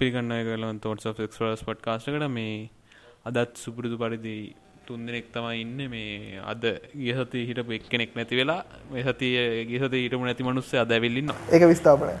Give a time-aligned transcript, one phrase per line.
[0.00, 2.56] පිළිගන්න කලන් තෝට ක්ස්රස් පට් කාශකට මේ
[3.28, 4.34] අදත් සුපුරුදු පරිදි
[4.86, 5.78] තුන් දෙනෙක් තමයි ඉන්න.
[5.94, 8.60] මේ අද ගියසති හිටපු එක්කෙනෙක් නැති වෙලා
[8.92, 9.36] මේ සතිය
[9.70, 12.14] ගියසති හිටමු නැති මනුස්ස අදැවිල්ලින්න ඒක විස්ථාපනය.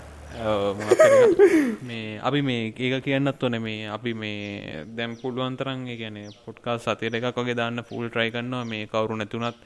[1.88, 3.56] මේ අපි මේ ඒක කියන්නත් ඕන.
[3.62, 8.90] මේ අපි මේ දැම් පුළුවන්තරන් ගැන පොට්කා සතය එකක් වගේ දාන්න ෆුල් ට්‍රයි කරන්නවා මේ
[8.94, 9.62] කවරු නැතුනත්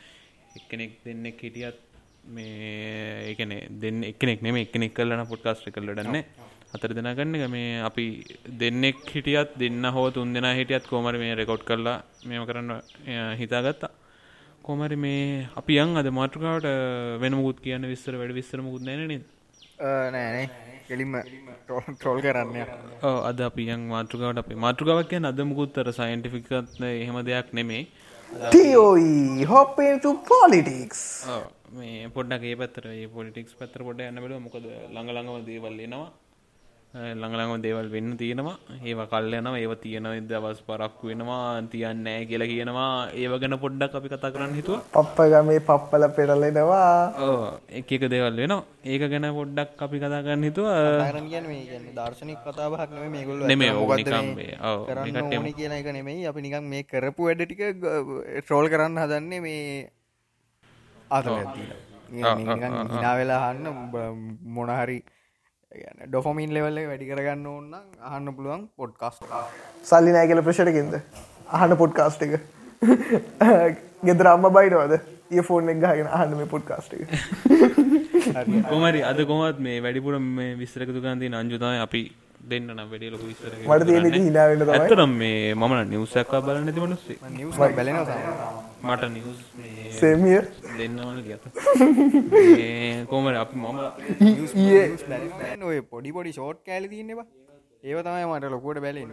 [0.57, 1.79] එක්කෙනෙක් දෙන්නෙක් හිටියත්
[2.27, 3.53] මේ ඒකන
[3.83, 5.67] දෙන්න එකනෙක් නෙම එකනෙක් කල්ලන පොඩ්කාස්ට්
[6.73, 8.05] කල්ලටන්න අතර දෙනගන්න මේ අපි
[8.61, 12.71] දෙන්නෙක් හිටියත් දෙන්න හෝ තුන් දෙෙන හිටියත් කෝමර මේ රෙකෝඩ් කරලා මෙම කරන්න
[13.41, 13.91] හිතාගත්තා.
[14.63, 16.69] කෝමරි මේ අපි යන් අද මාට්‍රකාවට
[17.21, 19.25] වෙනමුත් කියන්න විස්සර වැඩ විස්සරමුකුත් නැන
[20.15, 20.47] නෑනේ
[20.89, 21.17] කෙලින්ම
[21.69, 22.57] ට්‍රෝල් කරන්න
[23.31, 24.63] අද අපි යන් මාතෘකාවට අපේ.
[24.67, 27.85] මාතෘකාවක් කිය අදමුකුත්තර සයින්ටිෆිකත්න එහෙම දෙයක් නෙමේ
[28.55, 31.03] TOE හොප්පට පොලිටික්ස්
[31.77, 36.11] මේ පොඩ්ඩක් ඒ පත්තර පොලිටික්ස් පත්තර පොඩ යන්න බල මොකද ළඟළඟව දේවල් එනවා
[36.93, 38.57] ළඟළඟම දේවල් වෙන්න තියෙනවා.
[38.89, 42.89] ඒව කල්යනවා ඒව තියෙන දවස් පරක්කු වෙනවා තියන්න නෑ කියලා කියනවා.
[43.21, 44.77] ඒව ගැන පොඩ්ඩක් අපි කතා කරන්න හිතුව.
[44.97, 47.61] පප්පගමේ පප්පල පෙරලෙනවා.
[47.79, 48.65] එක එක දේවල් වෙනවා.
[48.85, 50.67] ඒක ගැන පොඩ්ඩක් අපි කතා කරන්න හිතුව.
[51.97, 53.73] දර්ශනික කතාවක් නෙම මේගොල්ල නෙමේ
[54.05, 56.29] කරන්න ඕනි කියන එක නෙමෙයි.
[56.33, 57.63] අපි නිකම් මේ කරපු වැඩ ටික
[58.45, 59.89] ට්‍රෝල් කරන්න හදන්නේ මේ
[61.09, 61.27] අත
[62.13, 63.73] හිනා වෙලා හන්න
[65.73, 67.75] මොනහරි ඩොෆොමින් ලෙවල්ල වැඩි කරගන්න ඕන්න
[68.09, 69.25] අහන්න පුළුවන් පොඩ්කාස්ට
[69.91, 70.95] සල්ලි නෑ කියල ප්‍රශටකින්ද
[71.59, 72.35] අහන්න පොඩ්කාස්ට එක.
[74.05, 74.95] ගෙදර අම්ම බයිනවද?
[75.33, 77.09] ඒ ෆෝන් එක ගහගෙන අහන්න මේ පොඩ්කාස්ට එක.
[78.69, 82.03] කොමරි අද කොමත් මේ වැඩිපුර මේ විස්තරකතු ගන්ති අංජුතය අපි
[82.51, 84.75] දෙන්න නම් වැඩේ ලොක විස්තර මට තියෙන හිනාවෙන්න තමයි.
[84.79, 87.97] ඇතරම් මේ මම නිවසක්කා බලන්න ඇති මනුස්සේ නිවස් බැලෙන
[88.89, 89.39] මට නිවස්
[90.01, 90.39] සේමිය
[90.79, 91.45] දෙන්නවල කියත
[93.13, 93.67] කෝමර අප මම
[95.71, 97.27] ඔය පොඩි පොඩි ෂෝට් කෑලි තින්නවා
[97.85, 99.11] ඒව තමයි මට ලොකුවට බැලෙන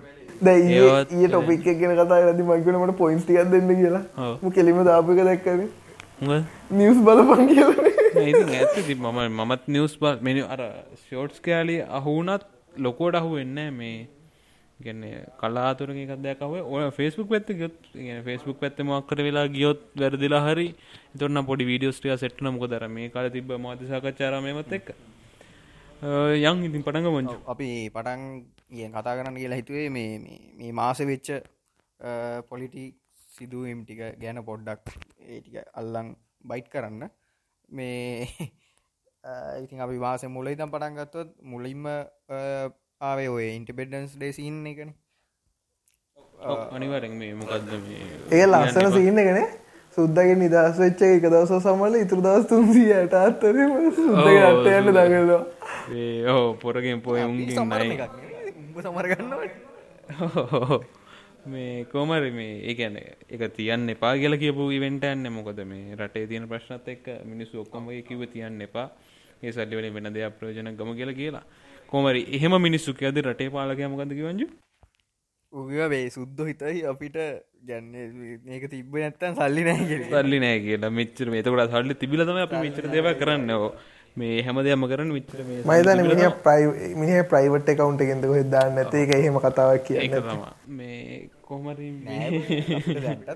[0.48, 4.04] දැයි ඒ ටොපික් ගෙන කතා රදි මංකනට පොයින්ස් ටිකක් දෙන්න කියලා.
[4.58, 5.62] කෙලිම දාපක දැක්කන.
[6.80, 7.86] නිවස් බලපන් කියලා.
[8.20, 10.62] ඇත මම මමත් නිවස් බල් මෙනි අර
[11.02, 12.44] ෂෝට්ස් කෑලි අහුනත්
[12.80, 14.00] ලොකෝට අහු වෙන්න මේ.
[14.80, 15.02] ගැන
[15.40, 17.76] කලාතුරක එකදයක් ඔය ෆෙස්බුක් පැත්ත ගොත්
[18.28, 20.68] ෆෙස්බුක් පැත්ත මක්කර වෙලා ගියොත් වැරදිලා හරි.
[21.20, 24.88] තොන්න පොඩි වීඩියෝස්ටිය සෙට්න මොක දර මේ කාල තිබ මතිසාකච්චාරමයමත් එක්ක.
[26.42, 28.22] යං ඉතින් පටඟ මොංච අපි පටන්
[28.72, 30.12] ගිය කතා කරන්න කියලා හිතුවේ මේ
[30.58, 31.30] මේ මාස වෙච්ච
[32.50, 32.86] පොලිටි
[33.30, 34.96] සිදුවම් ටික ගැන පොඩ්ඩක්
[35.28, 37.04] ඒටික අල්ලං බයිට් කරන්න.
[37.70, 38.28] මේ
[39.60, 41.88] ඉතින් අපි වාස මුල ඉතම් පටන් ගත්තොත් මුලින්ම
[43.02, 44.92] ආවේ ඔය ඉන්ටිපෙඩන්ස් ඩේසින්න එකන.
[46.72, 47.74] අනිවරෙන් මේ මොකක්ද
[48.32, 49.42] ඒ ලස්සන සින්න එකන.
[49.98, 55.42] සුද්දගේ නිදස් වෙච්ච එක දවස සමල ඉතුර දවස් තුන්සී යට අත්තරම සුද්දගේ අට යන්න දගල්වා
[56.34, 59.34] ඕ පොරගෙන් පොය උන්ගේ සමරගන්න
[61.46, 66.48] මේ කෝමරි මේ ඒගැන එක තියන්න එපා කියල කියපු ඉවෙන්ට ඇන්න මොකද මේ රටේ තියෙන
[66.48, 68.88] ප්‍රශ්නත් එක්ක මිනිස්සු ඔක්කොමගේ කිව තියන්න එපා
[69.44, 71.44] ඒ සල්ලිවලින් වෙන දෙයක් ප්‍රයෝජන ගම කියලා කියලා.
[71.92, 74.48] කොමරි එහෙම මිනිස්සු කියද රටේ පාලකය මොකද කිවංජු
[75.54, 77.22] උගේ සුද්ද හිතයි අපිට
[77.70, 77.94] ගැන්න
[78.50, 80.92] මේක තිබ නැත්තන් සල්ලි නෑ සල්ලි නෑ කියලා.
[81.00, 83.50] මෙච්චර මේතකට සල්ලි තිබිලතම අප මිචර දෙව කරන්න.
[83.60, 83.72] ඕ
[84.18, 89.04] මේ හැම දෙයක්ම කරන්න විතර මේ මයිතන මිනි ප්‍රයි මිනි ප්‍රයිවට් එකකවුන්ට එකෙන්ද හෙදදාන්න නැති
[89.04, 90.42] එක එහෙම කතාවක් කිය එක තම
[90.80, 91.90] මේ කොහමරි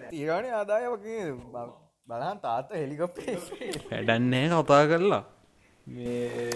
[0.09, 1.27] තීරණ ආදාය වගේ
[2.07, 3.37] බලන් තාත්ත හෙලිකොප්ේ
[3.91, 5.21] වැඩන්නෑ කතා කරලා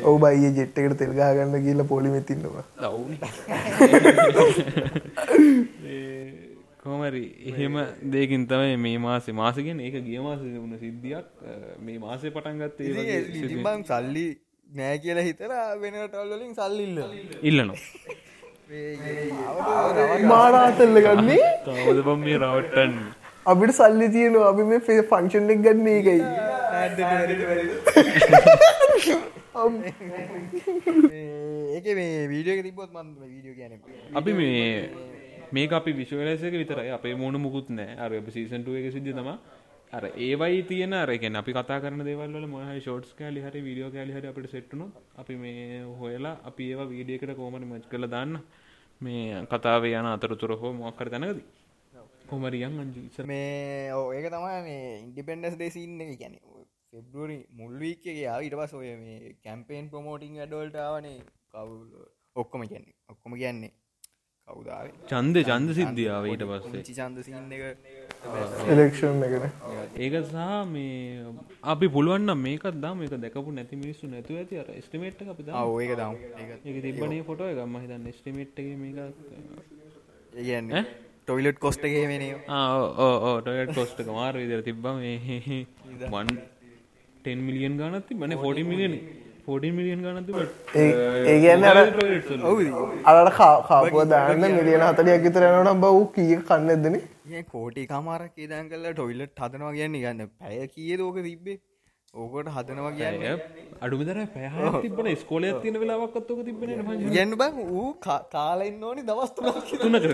[0.04, 2.64] ඔව බයි ජෙට්ටකට තෙල්ගාගන්න කියල පොලිමෙතින්නවා
[6.88, 7.76] කොමරි එහෙම
[8.08, 9.34] දෙකින් තමයි මේ මාසේ.
[9.34, 11.26] මාසගෙන් ඒක ගිය මාස වුණ සිද්ධියක්.
[11.80, 12.94] මේ මාසේ පටන්ගත්තේ
[13.66, 14.38] බං සල්ලි
[14.70, 15.52] නෑ කියලා හිතර
[15.84, 17.00] වෙනටල්ලින් සල්ලිල්ල
[17.44, 17.78] ඉල්ලනවා.
[20.34, 22.94] මාරාතල්ල ගන්නේ තවද පම් මේ රවට්ටන්
[23.46, 24.50] අපිට සල්ලි තියෙනවා.
[24.54, 26.22] අපි මේ ෆේ ෆංක්ෂන් එක ගන්න එකයි
[31.76, 33.74] ඒක මේ වීඩියෝ තිබොත් මන් වීඩියෝ කියන
[34.16, 34.90] අපි මේ
[35.52, 36.92] මේක අපි විශ්වලසක විතරයි.
[36.92, 39.38] අපේ මුණ මුකුත් නෑ අර සීසන්ටුව එක සිද්ධ තම
[39.94, 44.28] අර ඒවයි තියන අරගෙන අපි කතා කරන දෙවල් මොහයි ෂෝට්ස් කෑලි හරි වීඩියෝ කෑලි හරි
[44.28, 48.40] අපට සෙට්ටුනු අපි මේ හොයලා අපි ඒවා වීඩියකට කෝමට මච් කළ දාන්න.
[49.02, 51.42] මේ කතාව යන අතරතුර හෝ මොක්කර තැනකද.
[52.30, 56.36] කොමරියන් අංජු මේ ඕ ඒක තමයි මේ ඉන්ඩිපෙන්ඩස් දේසින්න ගැන
[56.98, 61.18] ෆෙබ්රුවරි මුල්වීකගේ ඊට පස් ඔය මේ කැම්පේන් ප්‍රමෝටිං ඇඩෝල්ටාවනේ
[61.52, 61.84] කවුල්
[62.36, 63.74] ඔක්කොම කියන්නේ ඔක්කොම කියන්නේ
[64.50, 66.84] කවුදාව චන්ද චන්ද සිද්ධියාව ඊට පස්සේ.
[66.98, 67.18] චන්ද
[67.56, 67.64] එක.
[68.74, 71.34] එලෙක්ෂන් එකට ඒක සහ මේ
[71.74, 73.02] අපි පුළුවන් මේක දම්.
[73.08, 74.62] එක දැකපු නැති මිනිස්සු නැතුව ඇති.
[74.62, 76.16] අර ස්ටිමේට් අපි ඔව ඒක දම්.
[76.68, 78.98] ඒක තිබනේ ෆොටෝ එක ම හිතන්න ස්ටිමේට් එක මේක
[80.46, 80.72] ඒගන්න
[81.28, 85.66] ටොයිලට් කොස්ටගේ වෙනේ ඕ ටොයට් කොස්ට මාර විදර තිබ්බ මේ.
[86.14, 86.30] වන්
[87.28, 88.94] ටෙන් මිලියන් ගනත් බන ෆෝඩි මිලියන
[89.46, 90.30] ෆෝඩි මිලියන් ගනත්
[90.78, 91.78] ඒ කියන්න අර
[93.14, 93.32] අරට
[93.70, 96.96] කාපුව දාන්න මිලියන හතලියක් විතරයනට බව් කිය කන්න එදන
[97.30, 100.30] ඒ කෝටි කමාරක් ඒදන් කල්ල ටොයිලට් හදනවා කියන්න ගන්න.
[100.40, 101.58] පැය කිය දෝක තිබ්බේ?
[102.14, 103.42] ඕකොට හදනවා කියන්න.
[103.82, 106.70] අඩුමදර පැහ තිබන ස්කෝලය තින වෙලාවක්ත්තුක තිබෙන
[107.08, 107.88] ගන්න බං ඌ
[108.32, 110.14] කාලෙන්න ඕනි දවස්තුනක් තුන කර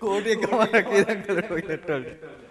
[0.00, 2.49] කෝටිය කමාරක් ඒදන් කල ටොයිලට්ටල්ට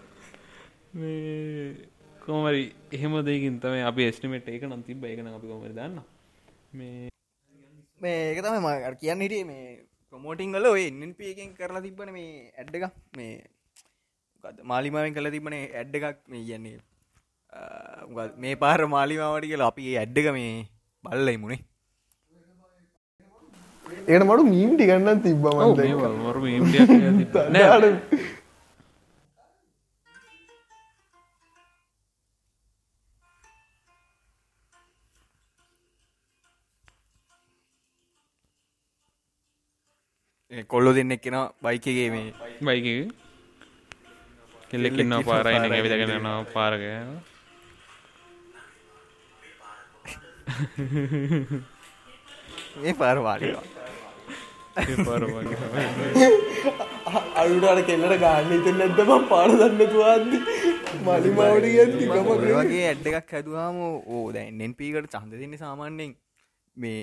[2.25, 6.01] කෝමරි එහෙම දෙකින් තම අපි ස්ටිමේට් ඒක නම් තිබ එකන අපි කොමර දන්න
[6.73, 7.09] මේ
[8.01, 9.45] මේ ඒක තම මර කියන්න හිටිය.
[9.45, 12.93] මේ ප්‍රමෝටිං කල ඔය එන්නප එකෙන් කරලා තිබන මේ ඇඩ්ඩ එකක්.
[13.17, 13.33] මේ
[14.65, 16.19] මාලිමාවෙන් කල තිබන ඇඩ්ඩ එකක්.
[16.27, 16.77] මේ කියන්නේ
[18.37, 20.53] මේ පාර මාලිමාවට කියලා අපි ඇඩ්ඩක මේ
[21.03, 21.61] බල්ලයි මුණේ
[24.07, 25.61] ඒට මඩු මීම් ටිගන්න තිබ්බම
[26.25, 26.39] මරු
[27.53, 27.93] නෑ
[40.65, 43.11] කොල්ලො දෙන්නෙක් කෙන බයිකගේ මේ බයික
[44.69, 46.83] කෙල්ලෙක්කින්න පාරයින ඇවිදගෙනනවා පාරග
[52.77, 53.65] මේ පාරවාලිවා
[57.35, 60.27] අඩුටට කෙල්ලට ගන්න ඉතන් නැදම පාර දන්නතුවාද
[61.03, 66.15] මලිමාවට ගති ගම වගේ ඇඩ්ඩ එකක් හැදුවාම ඕ දැන් එන්පීකට චන්ද දෙන්න සාමාන්‍යෙන්
[66.75, 66.99] මේ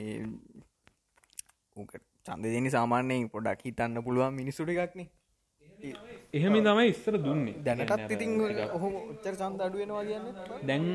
[2.26, 5.08] චන්ද දෙන්න සාමාන්‍යයෙන් පොඩක් හිතන්න පුළුවන් මිනිස්සුට එකක්නේ
[6.32, 7.54] එහෙම තමයි ඉස්සර දුන්නේ.
[7.66, 8.30] දැනටත් ඉතින්
[8.76, 10.26] ඔහොම උච්චර චන්ද අඩුවෙනවා කියන්න
[10.68, 10.86] දැන්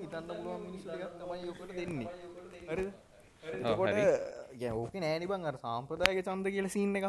[0.00, 2.08] හිතන්න පුළුවන් මිනිස්සු එකක් තමයි යොකට දෙන්නේ.
[2.70, 2.88] හරිද?
[4.74, 7.06] ඕක නෑනිබං අර සාම්ප්‍රදායක චන්ද කියල සින්න එක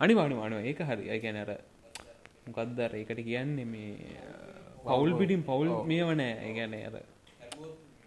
[0.00, 1.10] අනිවානු අනුව ඒක හරි.
[1.14, 1.50] අයිකැන අර
[2.46, 3.92] මොකක්දර ඒකට කියන්නේ මේ
[4.86, 6.96] පවුල් පිටින් පවුල් මේ වනෑ ඒගැන අර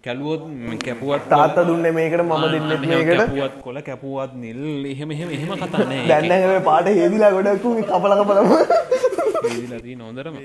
[0.03, 0.41] කැලුවොත්
[0.85, 3.21] කැපුවත් තාත්ත දුන්න මේකට මම දෙන්න මේකට.
[3.21, 4.61] කැපුවත් කොල කැපුවත් නිල්.
[4.93, 8.49] එහෙම එහෙම එහෙම කතානෑ දැන්න පාට හෙදිලා ගොඩක්කු කපල කපලම
[10.03, 10.35] නොදරම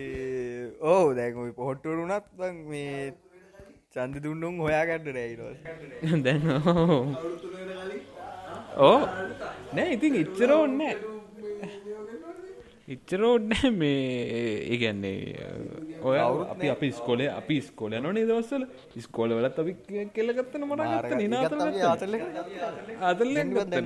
[0.93, 2.27] ඕ දැක පොහොට්ටුරුනත්
[2.71, 3.13] මේ
[3.95, 5.53] චන්ද දුන්නුම් හොයාගඩ රැයිරෝ
[6.25, 6.41] දැන්
[8.89, 8.99] ඕ
[9.75, 10.95] නෑ ඉතින් ඉච්චර ඔන්නෑ
[12.87, 14.01] ඉච්චරෝඩ්න මේ
[14.69, 15.45] ඒගැන්නේ
[16.03, 18.67] ඔය අපි අපි ස්කොලේ අපි ස්කොල නොන දවස්සල
[19.01, 19.73] ස්කෝල වලත් අපි
[20.11, 20.67] කෙල්ලගත්තන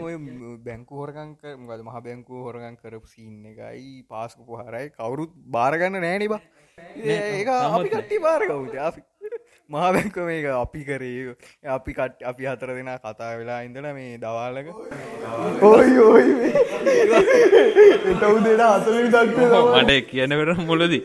[0.03, 0.17] ඔය
[0.65, 6.43] බැංකු හොරකංක මද මහ බැංකු හොරගන් කරපු සින්න එකයි පාස්කු හරයි කවුරුත් බාරගන්න නෑනිබා
[7.13, 9.07] ඒක අපි කට්ටි බාරකවුද අපි
[9.71, 11.35] මහබැංක මේක අපි කරේ.
[11.77, 14.69] අපි කට අපි හතර දෙෙන කතා වෙලා ඉඳල මේ දවාලක
[15.71, 16.33] ඔයි ඔයි
[18.13, 18.63] එටවු දෙට
[19.15, 19.39] දක්ට
[19.79, 21.03] මට කියනකට මුලදී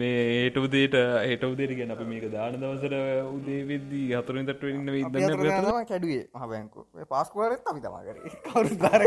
[0.00, 2.94] මේ ඒට උදේට ඒට උදේට ගැන අපි මේක දාන දවසර
[3.34, 6.80] උදේ වෙද්දී හතුරින් තට ඉන්න ඉදන්න කැඩුවේ මහබැංකු
[7.12, 8.16] පාස්කුවරත් අපි තමා කර.
[8.48, 9.00] කවරු බාර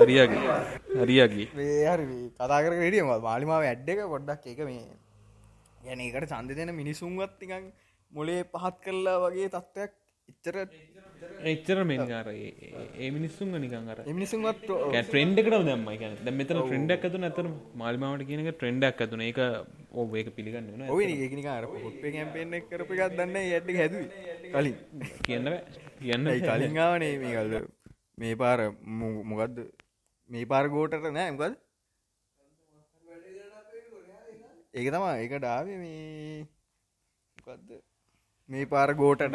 [0.00, 0.42] හරියගේ
[1.02, 1.46] හරියගේ.
[1.54, 4.84] හරි කතා කර ඩියම මාලිමාව ඇඩ්ඩ එක ගොඩ්ඩක් එක මේ
[5.82, 7.66] ගැන එකට චන්ද දෙන මිනිසුන්වත් නිකන්
[8.10, 9.92] මොලේ පහත් කරලා වගේ තත්ත්වයක්
[10.28, 10.56] ඉච්චර
[11.44, 14.62] එච්චර මෙන්කාර ඒ මිනිස්සුන් නිකන් අර මිනිසුන්වත්
[15.00, 19.40] ට්‍රෙන්ඩ් එකට දැම්ම එක දැ මෙතන ට්‍රෙන්ඩක් ඇතු ඇතර මාල්මාවට කියනක ට්‍රෙන්ඩක් ඇතුන එක
[19.94, 20.70] ඕ ඒක පිළිගන්න
[21.18, 23.98] ඒකනිකාර පොට්ේ කැම්පෙන්න්න කරප එකක් දන්න ඇඩි හැද
[24.48, 24.76] කලින්
[25.22, 25.52] කියන්න
[26.00, 27.68] කියන්න කලින්ගාවනේ මේ කල්ද
[28.18, 28.58] මේ පාර
[29.26, 29.60] මොකක්ද
[30.30, 31.60] මේ පාර ගෝටට නෑ මොකද
[34.74, 36.46] ඒක තමා ඒක ඩාව මේ
[37.36, 37.72] මොකක්ද
[38.48, 39.34] මේ පාර ගෝටට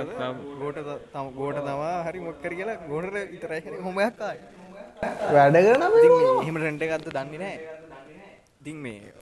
[0.56, 4.40] ගෝට තම ගෝට තමා හරි මොක්කර කියලා ගොඩට විතරයි හොමයක්කායි
[5.32, 5.86] වැඩ කරන
[6.38, 7.58] එහෙම රෙන්ට එකත්ත දන්නේ නෑ
[8.60, 9.14] ඉතින් මේ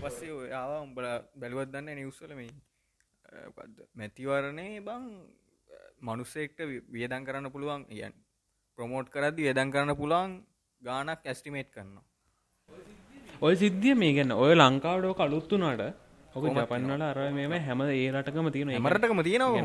[0.00, 2.50] පස්සේ ආවා උඹල බැලුවත් දන්න නිවස්සල මේ
[3.94, 5.06] මැතිවරණය බං
[6.02, 8.16] මනුස්සෙක්ට වියදන් කරන්න පුළුවන් යන්
[8.78, 10.40] ප්‍රමෝට් කරදදි වියදන් කරන්න පුළුවන්
[10.82, 12.04] ගානක් ඇස්ටිමේට් කරනවා
[13.40, 15.82] ඔය සිද්ධිය මේ ගැන්න ඔය ලංකාවඩෝ කළුත්තුනාට
[16.34, 19.64] ඔක ජපන්නට අර මෙම හැම ඒ රටකම තියෙන මරටකම තියෙනවා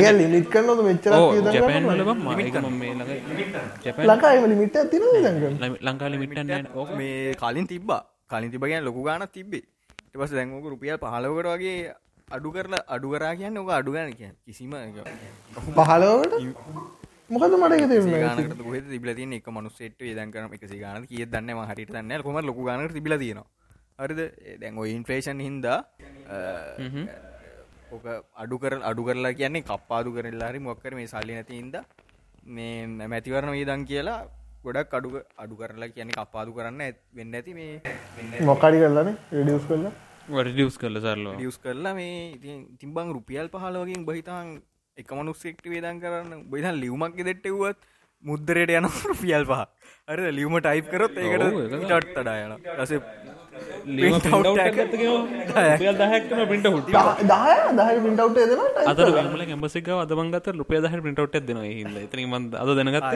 [0.00, 1.12] ඒ ලිමිට් කරනොද මෙච්චර
[1.48, 2.22] ජපැන්වල මම
[2.78, 3.10] මේ ළඟ
[3.84, 4.76] ජැපන් ලකායිම ලිමිට
[5.82, 6.90] ලංකා ලිමිටන්න ඕක?
[6.92, 8.02] මේ කලින් තිබ්බා.
[8.28, 9.64] කලින් තිබ ගැන ලොකු ගාන තිබේ
[10.04, 11.94] ටපස් දැන්ෝක රුපියල් පහලවකට වගේ
[12.28, 14.74] අඩු කරලා අඩු කරා කියන්න ඕක අඩුගන කිය කිසිම
[15.76, 16.32] පහලෝට
[17.30, 17.88] මොකද මට.
[18.24, 22.38] ගානකට කොහෙද තිබිලා තියෙන එක මනුස්සෙට වේදන් කරන එක ගාන කිය දන්න හරිට දන්න කොම
[22.50, 23.46] ලොකු ගානට තිබිලා තියෙනවා?
[24.02, 24.20] හරිද?
[24.60, 25.78] දැන් ඔය ඉන්ෆ්‍රේෂන් හින්දා
[27.94, 28.04] ඕක
[28.42, 31.76] අඩු කර අඩු කරලා කියන්නේ කප්පාදු කරලාරි මොක්කර මේ සල්ලි නැති හින්ද
[32.56, 34.20] මේ මැතිවරණ වේදන් කියලා
[34.64, 35.10] ගොඩක් අඩු
[35.44, 36.82] අඩු කරලා කියන්නේ කප්පාදු කරන්න
[37.18, 39.92] වෙන්න ඇති මේ මොකාරි කරලානේ රෙඩියස් කරලා
[40.30, 40.96] වඩියස් කරල?
[41.06, 44.48] සරලෝ ියස් කරලා මේ ඉතින් තිම්බං රුපියල් පහලවකින් බහිතන්
[44.96, 46.44] එක මනුස්සෙක්ට වේදන් කරන්න.
[46.50, 47.78] බයිතන් ලියවමක් දෙට්ටවුවත්
[48.24, 49.60] මුද්දරයට යන රුපියල් පහ
[50.08, 51.44] අර ලියවම ටයිප් කරොත් ඒකට
[51.84, 52.18] ටට්
[52.76, 52.92] රස
[56.10, 61.96] දහය පිටවට් එදෙන අතර වමල කැම්බසික අදමන්ගත රුපිය දහ පිටවට් දෙන හිද
[62.56, 63.08] අද දැනගත්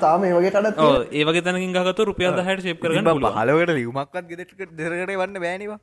[0.00, 0.80] තාම ඒ වගේ කඩත්
[1.12, 3.34] ඒවගේ තැනකින් ගත රුපියල් දහට ශේප් කරගන්න පුළුවන්.
[3.34, 5.80] පහලවට ලියවමක්ත් ගෙදට දෙරකට වන්න බෑනිවා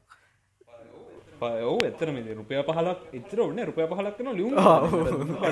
[1.41, 4.53] ඔව එතරම රුපය පහලක් එතර ඔන්න රුපය පහලක්න ලියුම්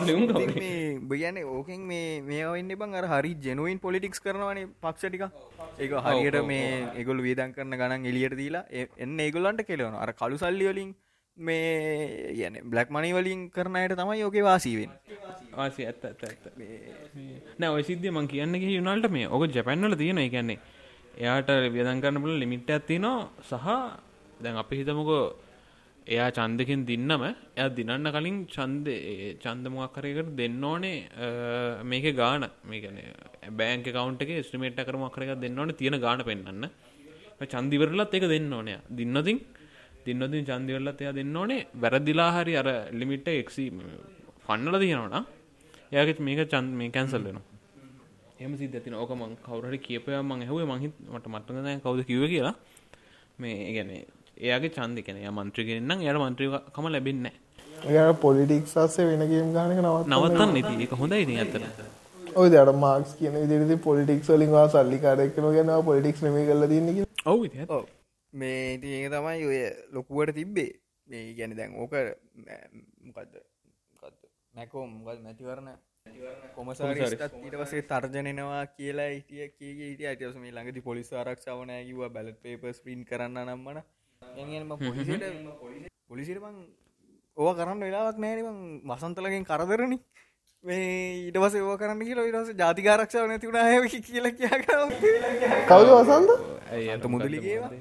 [0.04, 0.24] ලියුම්
[0.56, 5.24] මේ බයන ඕකෙන් මේ මේවන්න බං අර හරි ජනුවන් පොලිටික්ස් කරනවනේ පක්ෂටික
[5.80, 8.66] ඒක හරියට මේ එගොල් වේදන් කරන ගණන් එලියට දීලා
[8.98, 10.92] එන්න ඒගොල්ලන්ට කෙලවන අර කළු සල්ලිවලින්
[11.38, 14.92] මේ යන බ්ලක් මනි වලින් කරනයට තමයි යෝක වාසීවෙන්
[15.58, 16.46] ආසි ඇත්ත ඇත්ත ඇත්ත.
[17.60, 20.60] නෑ ඔය සිද්ධිය මං කියන්න යුනාල්ට මේ ඕක ජැපැන්වල තියෙන එකන්නේ
[21.18, 23.70] එයාට වියදන් කරන්න පුල ලිමිට් ඇත්තිනවා සහ
[24.40, 25.24] දැන් අපි හිතමකෝ
[26.10, 27.24] එයා චන්දකින් දින්නම
[27.56, 28.88] එය දිනන්න කලින් චන්ද
[29.44, 31.28] චන්දමක් කරයකට දෙන්න ඕනේ අ,
[31.84, 32.44] මේක ගාන.
[32.64, 32.98] මේකන
[33.58, 36.70] බෑන්ක කවන්ට එක ස්ටමේට් කරමක් කරක දෙන්න ඕන තියෙන ගාන පෙන්න්න
[37.48, 39.40] චන්දිවරලත් එක දෙන්න ඕනය දින්නතින්
[40.06, 41.68] දින්නතින් චන්දිවරලත් එයා දෙන්න ඕනේ.
[41.76, 43.66] වැරදිලා හරි අර ලිමිට්ට එක්සි
[44.46, 45.16] ෆන්නල තියෙනවන
[45.92, 47.46] එයාගෙත් මේක චන්ද මේ කැන්සල් වෙනවා.
[48.40, 52.56] එම සිද්ධතින ඕක මං කවුරට කියපය මං ඇහුවේ මහිත් මට මටගන කවුද කිව කියලා.
[53.38, 53.92] මේ ගැන
[54.40, 57.30] එයාගේ චන්දි කෙන මන්ත්‍රගෙන්න්නම් යට මන්ත්‍රීකම ලැබෙන්න
[57.86, 61.70] ගැන පොලිටික් සස්සේ වෙනගේම් ගානක නවත් නවත්තන්න නති එක හොඳයි ඉති ඇතන
[62.36, 67.86] ඔය දට මාක්ස් කියන විදිරි පොලිටික් වලින්වා සල්ලි කාරක්න ගැන පොලිටික්ස් නම කල දන්න ඔවු
[68.34, 69.60] මේ ඉතින් ඒක තමයි ඔය
[69.92, 70.72] ලොකුවට තිබ්බේ.
[71.08, 71.94] මේ ගැන දැන් ඕක
[73.04, 73.34] මොකක්ද
[74.54, 75.78] මැකෝම් ගල් මැතිවරණ.
[77.56, 83.42] පසේ තර්ජනනවා කියලා හිටිය කිය හිට අටස මේ ළඟති පොලිස් ආරක්ෂාවනයකිව බැලත් පේපස් පින් කරන්න
[83.46, 83.82] නම්මන
[84.36, 85.24] එම පොලිසිට
[86.08, 86.56] පොලිසිට බං
[87.38, 89.98] ඕව කරන්න වෙලාවක් නෑනබං වසන්තලගෙන් කරදරනි.
[90.64, 94.60] මේ පස ඒව කරන්න කියල ඉටස ජාතිකාරක්ෂාව නැතිවුණ කියලා කියා
[95.68, 96.30] කවුද වසන්ද
[96.90, 97.72] අන්ත මුදලිගේවා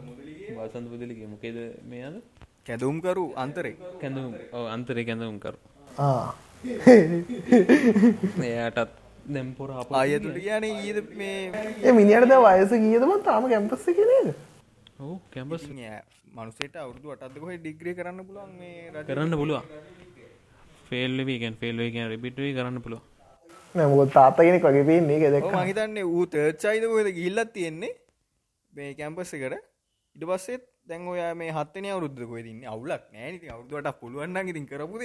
[0.59, 2.17] වසන්ත පුදලිගේ මොකේද මේ අද?
[2.65, 3.77] කැදුම්කරු අන්තරේ.
[4.01, 4.33] කැඳුම්.
[4.69, 5.55] අන්තරය කැඳවුම් කර.
[5.99, 6.35] ආ.
[8.45, 8.93] එයාටත්
[9.27, 14.29] දැම්පොර අප ආයතුට කියන ඊද මේ මිනිියටද වයස කියදම තාම කැම්පස්ස කෙනේද
[14.99, 15.65] ඔහු කැම්පස්
[16.37, 19.65] මනුසේට අවුදු අටත්කොහ ඩිග්‍රී කරන්න පුළුවන් මේ කරන්න පුළුවන්.
[20.89, 23.03] ෆෙල්ලවීගෙන් ෆෙල්ලෝකන් රිපිටුවයි කරන්න පුළුව
[23.75, 27.93] නැමුත් තාත්තගෙනෙක් වගේ පේන්නේ ගෙදක් මහිතන්නේ ඌ තර්චයිද හොද ගිල්ලත් තියෙන්නේ
[28.73, 29.55] මේ කැම්පස්ස එකට.
[30.17, 35.03] ඉට පස්සෙත් දැන් ඔයා මේ හත්තන අවුද්ධ කොයිතින්න අවුලක් නෑනති අවුදුවට පුළුවන්න ඉතින් කරපුද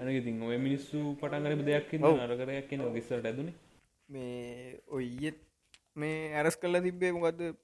[0.00, 1.90] අනගතින් ඔය මිනිස්සු පටන්ගරම දෙයක්
[2.26, 3.48] අරකරයක් කියන විස්සට ඇදුන.
[4.08, 5.43] මේ ඔය ඊයත්
[5.96, 7.54] මේ ඇරස් කල්ල තිබ්බේ මොකක්ද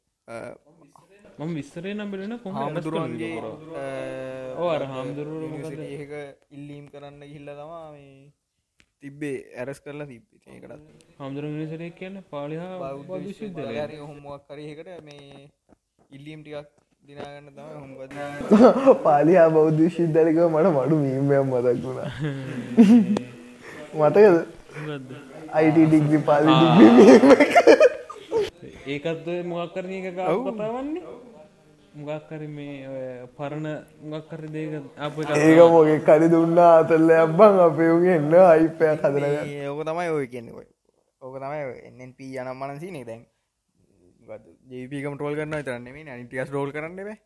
[1.39, 3.43] මම විස්සරේ නම්බෙලෙන කොම හාමුදුරුවන්ගේ
[4.57, 8.33] ඕ අර හාමුදුරුව ඒක ඉල්ලීම් කරන්න ගිල්ල තමා මේ
[9.01, 10.81] තිබ්බේ ඇරස් කරලා තිබ්බේ ඒකටත්
[11.19, 13.61] හාමුදුරුව නිසරේ කියන්න පාලිහා විශුද්ධ
[14.05, 15.51] හොමුවක් කරයකට මේ
[16.11, 16.81] ඉල්ලීම් ටිකක්
[19.05, 22.11] පාලියා බෞද්ධ ශිද්ධලික මට මඩු මීමයක් මතක් වුණා.
[23.99, 24.47] මතකද?
[25.53, 26.51] අයිට ඩිග්‍රි පාලි
[28.91, 31.03] ඒකත් මොකක් කරන එක කතාවන්නේ
[32.01, 33.05] මොගක්කර මේ ඔය
[33.37, 33.67] පරණ
[34.11, 39.35] මොගක්කර දේක අප ඒක මොගේ කරි දුන්නා අතල්ල අබ්බන් අපයුගේ එන්න අයිපයක් හදරග
[39.69, 40.55] ඕක තමයි ඔය කියන්නේ.
[40.55, 40.67] ඔය
[41.23, 41.61] ඕක තමයි
[42.05, 43.23] එන්ප යනම් මනසිනේ දැන්.
[44.71, 47.17] ජීපිකම ටෝල් කරන්න තරන්නේ මේ අනිටියස් රෝල් කරන්න බෑ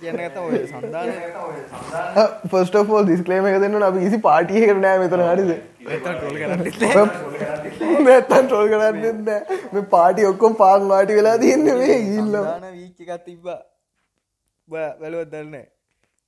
[0.00, 1.08] කියන්න ඇත ඔය සන්ධාන
[2.50, 5.50] ෆස්ට ෝල් දිස්කලේම එක දෙන්න අපි කිසි පාටිය කරනෑ මෙතන හරිද
[8.04, 9.32] නැත්තන් ටොල් කරන්න
[9.72, 13.58] මේ පාටි ඔක්කොම් පාක් වාටි වෙලා තියන්න මේ ගිල්ල දාන වීච් එකත් තිබ්බා.
[14.68, 15.50] වැලුවත් දන්න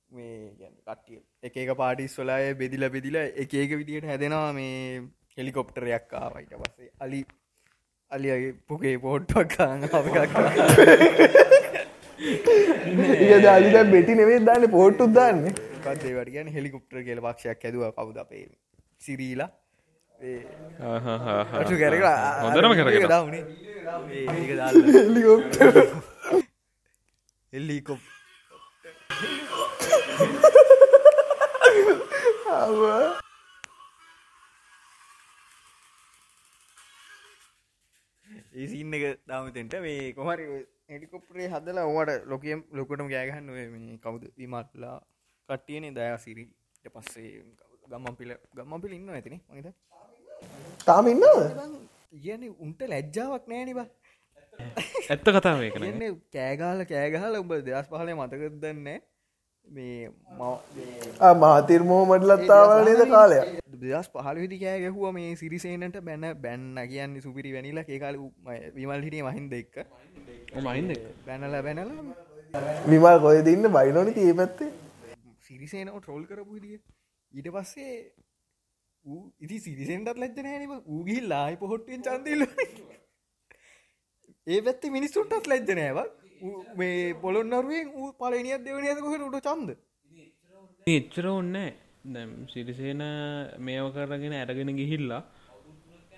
[0.09, 1.19] මේ කට්ටිය.
[1.43, 5.03] එක එක පාටිස් වලාය බෙදිල බෙදිල එක ඒක විදියට හැදෙනවා මේ
[5.37, 6.89] හෙලිකොප්ටරයක් ආවයිට පස්සේ.
[6.99, 7.21] අලි
[8.11, 9.79] අලියගේ පුගේ පෝට්ටක් කාන
[13.29, 15.45] ඒ අලිද බෙටි නෙවේ දාන්න පෝට්ටු දාන්න.
[15.85, 18.45] කදේ වට කියන හෙලිකොප්ටර් කියල පක්ෂයක් ඇදුව කවුද අපේ?
[19.01, 19.49] සිරීලා
[21.57, 22.03] අටු කැරක
[22.79, 23.43] කරගෙන දවනේ
[27.53, 28.01] එල්ලිකොප්
[38.55, 40.45] ඒසින්න එක දාමතෙන්ට මේ කොහරි
[40.89, 44.23] එඩිකොප්‍රේ හදලා ඕවට ලොකම් ලොකටම ගෑගහන්න මේ කවුද?
[44.37, 44.97] විමටලා
[45.49, 46.51] කට්ටියනේ දයා සිරිට
[46.95, 47.29] පස්සේ
[47.87, 49.67] ගම්මන් පිල ගම්මන් පිල ඉන්න ඇතින මහිත
[50.87, 51.43] තාම ඉන්නවද?
[52.23, 58.89] කියන උන්ට ලැජ්ජාවක් නෑනිබ ඇත්ත කතාව කන කියන්නේ කෑගාල කෑගහල උඹ දෙදස් පහලේ මතකද දන්න
[59.65, 60.09] මේ
[61.43, 63.39] මාතිර් මෝමටලත්තාවල නේද කාලය?
[63.83, 68.17] දෙදස් පහල විදි කෑ ගැහුව මේ සිරිසේනට බැන බැන්න කියන්න සුපිරි වැනිලා ඒකාල
[68.77, 69.75] විමල් හිටිය මහින්ද එක්ක.
[70.67, 70.91] මහින්ද
[71.27, 71.91] බැනල බැනල.
[72.91, 74.71] විමල් කොය දන්න බයිනෝනි ඒ පැත්තේ?
[75.47, 76.79] සිරිසේනව ට්‍රෝල් කරපු දිිය
[77.31, 77.95] ඊට පස්සේ
[79.39, 82.43] ඉති සිරිසෙන්ටත් ලැජ්ජන හැනිව ඌගිල් ලායි පොහොට්ටෙන් චන්දල්ල
[84.47, 86.11] ඒ පැත්ති මිනිස්සුන්ටත් ලැජ්ජනෑවක්
[86.77, 87.89] මේ පොළොන්නරුවෙන්
[88.19, 89.69] පලනියක් දෙවනයකොහෙට උට චන්ද
[90.87, 91.57] එච්චර ඔන්න
[92.09, 93.03] දැම් සිරිසේන
[93.59, 95.21] මේව කරගෙන ඇරගෙන ගිහිල්ලා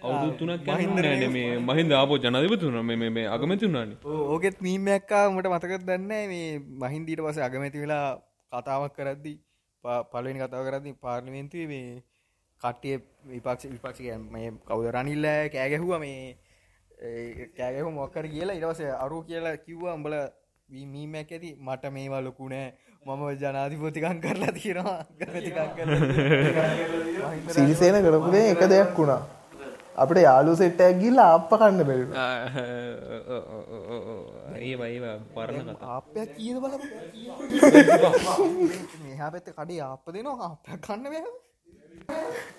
[0.02, 3.96] අවුදු තුනක් න මේ මහින්ද ආපෝ ජනධපතුන මේ අගමැති වුණනි
[4.28, 6.48] ඕකෙත් මීමැක්කා මට මතකත් දන්න මේ
[6.82, 8.08] මහින්දීට පස අගමැති වෙලා
[8.52, 9.34] කතාවක් කරද්දි
[10.12, 11.88] පලවෙනි කතාව කරදදි පාර්ලිමෙන්තුවේ මේ
[12.64, 14.00] කට්ටිය විපක්ෂ විපක්ෂ
[14.32, 16.38] මේ කවුද රනිල්ල කෑගැහුව මේ
[17.58, 20.14] කෑගහු මොක්කර කියලා ඉරවස අරු කියලා කිව්වා උඹල
[20.88, 22.74] මීමැක් ඇති මට මේවා ලොකුණෑ
[23.06, 25.06] මම ජනාධිපතිකන් කරලා තියෙනවා.
[27.50, 29.22] සිරිසේන කරපුදේ එක දෙයක් වුණා.
[29.98, 32.06] අපට යාලු සෙට්ටයක් ගිල්ල අප කන්න බැරි
[35.36, 35.98] පරණ කතා.
[35.98, 36.74] අපයක් කියද බල
[39.04, 41.24] මෙහා පැත්ත කඩේ ආප දෙනවා අප කන්න බෑ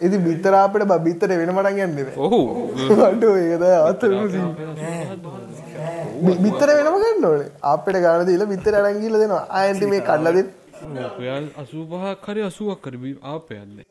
[0.01, 2.41] ඉති බිත්තරාපට බිත්තර වෙන මටන් යන්නද ඔහු.
[3.07, 4.03] අඩු ඒකද අත
[6.43, 7.51] බිත්තර වෙනම ගන්න ඕනේ.
[7.73, 9.47] අපට ගාන දීල බිත්තර අරංගිල දෙනවා.
[9.53, 10.39] අයන්ති මේ කල්ලද
[11.57, 13.87] අසූපහක් හරි අසුවක් කරබී ආපයන්නේ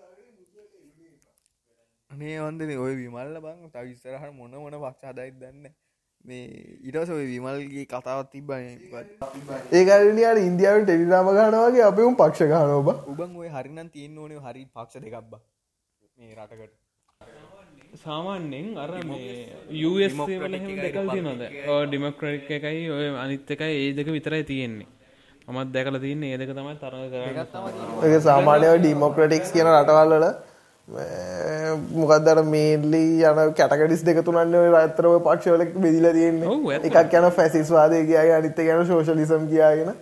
[2.12, 5.66] අනේ වන්දන ඔය විමල්ල බං තවිස්සරහ මොන මොන පක්ෂාදයිත් දන්න
[6.26, 6.44] මේ
[6.90, 8.62] ඉටස විමල්ගේ කතාවත් තිබ්බන
[9.80, 14.64] ඒකරනියාට ඉන්දියාවට ටෙලිරාම ගනවාගේ අප උම් පක්ෂ ගන ඔබ උබන් ඔය හරිනම් තියෙන් ඕනේ හරි
[14.76, 15.34] පක්ෂ දෙකක්බ
[16.18, 16.74] මේ රටකට.
[18.04, 20.56] සාමාන්‍යෙන් අර යස් වල
[20.86, 21.42] දෙකල් තියනොද
[21.90, 24.90] ඩිමක්‍රටික් එකයි ඔය අනිත් එකයි ඒ දෙක විතරයි තියෙන්නේ.
[25.48, 30.26] මත් දැකල තියන්නේ ඒ දෙක තමයි තරග කරන්න සාමාන්‍යව ඩීමෝක්‍රටික්ස් කියන රටවල්ලල
[30.88, 36.80] මොකක්දර මේල්ලි යන කැටකඩිස් දෙක තුනන්න ඇතරව පක්ෂවල බෙදිල තියෙන්නේ.
[36.82, 39.94] එකක් යන ෆැසිස්වාදය කියගේ අනිත්ත ගැන ශෝෂලිසම් කියාගෙන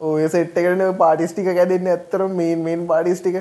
[0.00, 3.40] ඔය සෙට්ටකරන පාටිස්ටික කැදෙන්න ඇත්තර මේන් මේන් පාටිස්ටික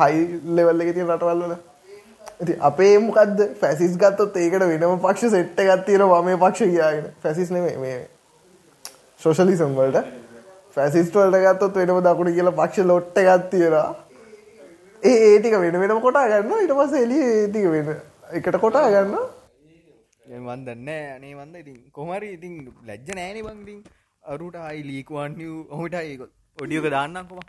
[0.00, 1.54] හයි ලෙවල්ල එක තිය රටවල්වල
[2.40, 7.76] ඉති අපේ මොකක්ද ෆැසිස් ගත්තොත් ඒකට වෙනම පක්ෂ සෙට්ට ගත්තිර වමේ පක්ෂ කියාගෙන ෆැසිස් නෙමේ
[7.78, 7.98] මේ
[9.20, 10.06] ශෝෂලිසම් වලට.
[10.76, 13.86] ෆැසිස්ටවල්ට ගත්තොත් වෙනම දකුණ කියලා පක්ෂ ලොට්ට ගත්තියෙනවා
[15.04, 17.88] ඒ ඒටික වෙන වෙනම කොටා ගන්න ඉට පස එලි ඒටික වෙන.
[18.32, 19.16] එකට කොටා ගන්න
[20.44, 23.80] වන්දන්න අනේ වන්ද ඉතින් කොමරි ඉතින් ලැජ්ජ නෑන බංතින්
[24.24, 25.96] අරුට අයි ලීකවන්ය ඔහුට
[26.58, 27.40] ඔඩියක දාන්නකොම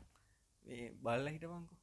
[0.64, 1.74] මේ බල්ල හිටබංකු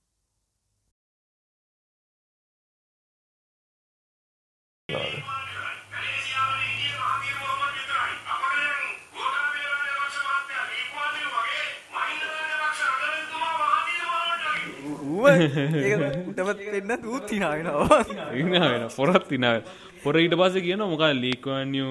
[14.83, 17.99] උටමත් පෙන්න්න දූත් තිනාවෙනවා
[18.35, 19.59] ඉන්න පොරත් තිනාව
[20.03, 21.83] පොර ඊට පස කියන මොක ලීකවන්ය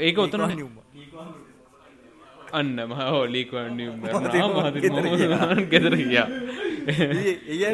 [0.00, 0.42] ඒක ඔතන
[2.52, 3.84] අන්න මහෝ ලීකවන්ය
[5.70, 6.28] ගෙදර කියා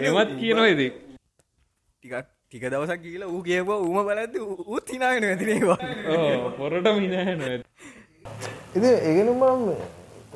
[0.02, 2.14] එමත් කියනවා ඉදි ටිකක්
[2.44, 4.34] ටික දවසක් කියලා ඌ කියව උම බලද
[4.68, 5.80] උත් හිනාගෙන ඇතිනවා
[6.56, 7.42] පොරට මිනහන
[8.76, 9.42] ඉති ඒගෙනුම්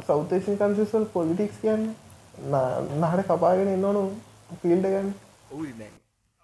[0.02, 1.88] සෞතේෂන් කන්සිස්වල් පොලිටික්ස් කියන්න?
[3.00, 4.02] නහට කපාගෙන එන්නවනු
[4.62, 5.11] ෆිල්ඩ ගන්න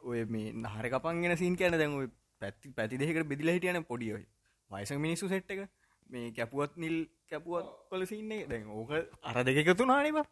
[0.02, 2.08] ඔය මේ නහර කපන්ගෙන සින් කියන දැන් ඔය
[2.42, 4.24] පැත්ති පැති දෙකට බෙදිල හිටියන පොඩියයි
[4.70, 5.68] වයස මිනිස්සු සෙට් එක.
[6.10, 6.96] මේ කැපුවත් නිල්
[7.30, 8.90] කැපුවත් කොල සින්නේ දැන් ඕක
[9.22, 10.24] අර දෙකතු නානවා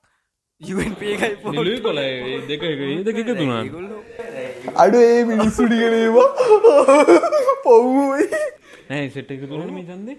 [0.60, 2.00] යුපයි පොලි කොල
[2.48, 2.64] දෙක
[3.06, 3.62] දෙක තුනා
[4.76, 6.28] අඩු ඒ මිනිස්සුටිගෙනවා
[7.64, 8.26] පොව්යි
[8.90, 10.18] නෑ සෙට් එක තුරන මේ සන්දේ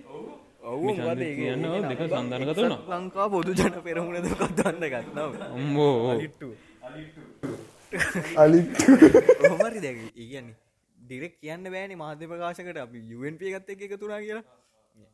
[0.73, 5.95] ඔවු කියන්න දෙක සන්ධනක තුන ලංකා බොදු ජන පෙරමුණද කත්වන්න ගත්තාව අම්බෝ
[9.51, 10.55] හොමරි දැ ඒගන්නේ
[10.97, 12.77] ඩිරෙක් කියන්න බෑනි මාධ්‍ය ප්‍රකාශකට.
[12.85, 14.45] අපි යුවන්ප ගත්ත එක එක තුනා කියලා.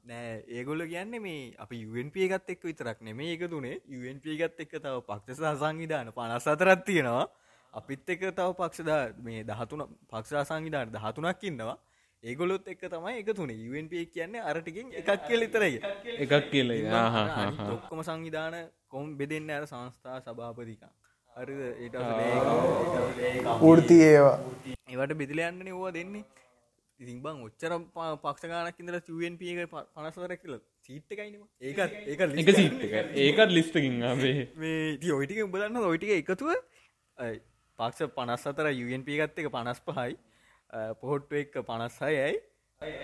[0.10, 4.74] නෑ ඒගොල්ල කියන්න මේ අපි යුවන්ප ගත් එක් විතරක් නෙමේ ඒක තුනේ යුවන්ප ගත් එක්ක
[4.84, 7.26] තව පක්ෂ සංවිධාන පනස් අතරත් තියෙනවා.
[7.74, 11.78] අපිත් එක තව පක්ෂදා මේ දහතුන පක්ෂා සංවිධාන දහතුනක් ඉන්නවා
[12.24, 13.50] ඒගොලොත් එක්ක තමයි එක තුන.
[13.50, 15.74] UNP කියන්නේ අරටිකින් එකක් කියල ඉතරය.
[16.24, 16.70] එකක් කියල
[17.76, 18.56] ඔක්කොම සංවිධාන
[18.90, 20.92] කොම් බෙදෙන්න අර සංස්ථා සභාපතිකා
[21.36, 21.96] අර ඒට
[23.78, 24.38] ෘති ඒවා.
[24.90, 26.26] ඒවට බෙදිලයන්න ඕවා දෙන්නේ.
[27.00, 27.74] ඉතින් බං ඔච්චර
[28.24, 32.82] පක්ෂගානක් ඉදල UNP එක පනස්වර කියල සීට්ටකයිනම ඒකත් ඒක එක සිට්
[33.26, 34.98] ඒකත් ලිස්ටකින් මේ.
[35.18, 36.50] ඔයිටික උබදන්න ඔයිටික එකතුව
[37.18, 40.18] පක්ෂ පනස් අතර UNP ගත්ත එක පනස් පහයි
[41.02, 42.34] පොහොට්ටු එක්ක පනස්සයයි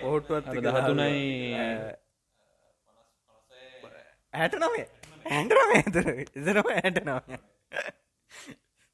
[0.01, 1.21] පොහොට්ටුවත් දහතුනයි
[4.33, 4.85] හැට නමේ
[5.31, 6.05] ඇන්ටරම ඇතර.
[6.39, 7.19] එදරම ඇට නම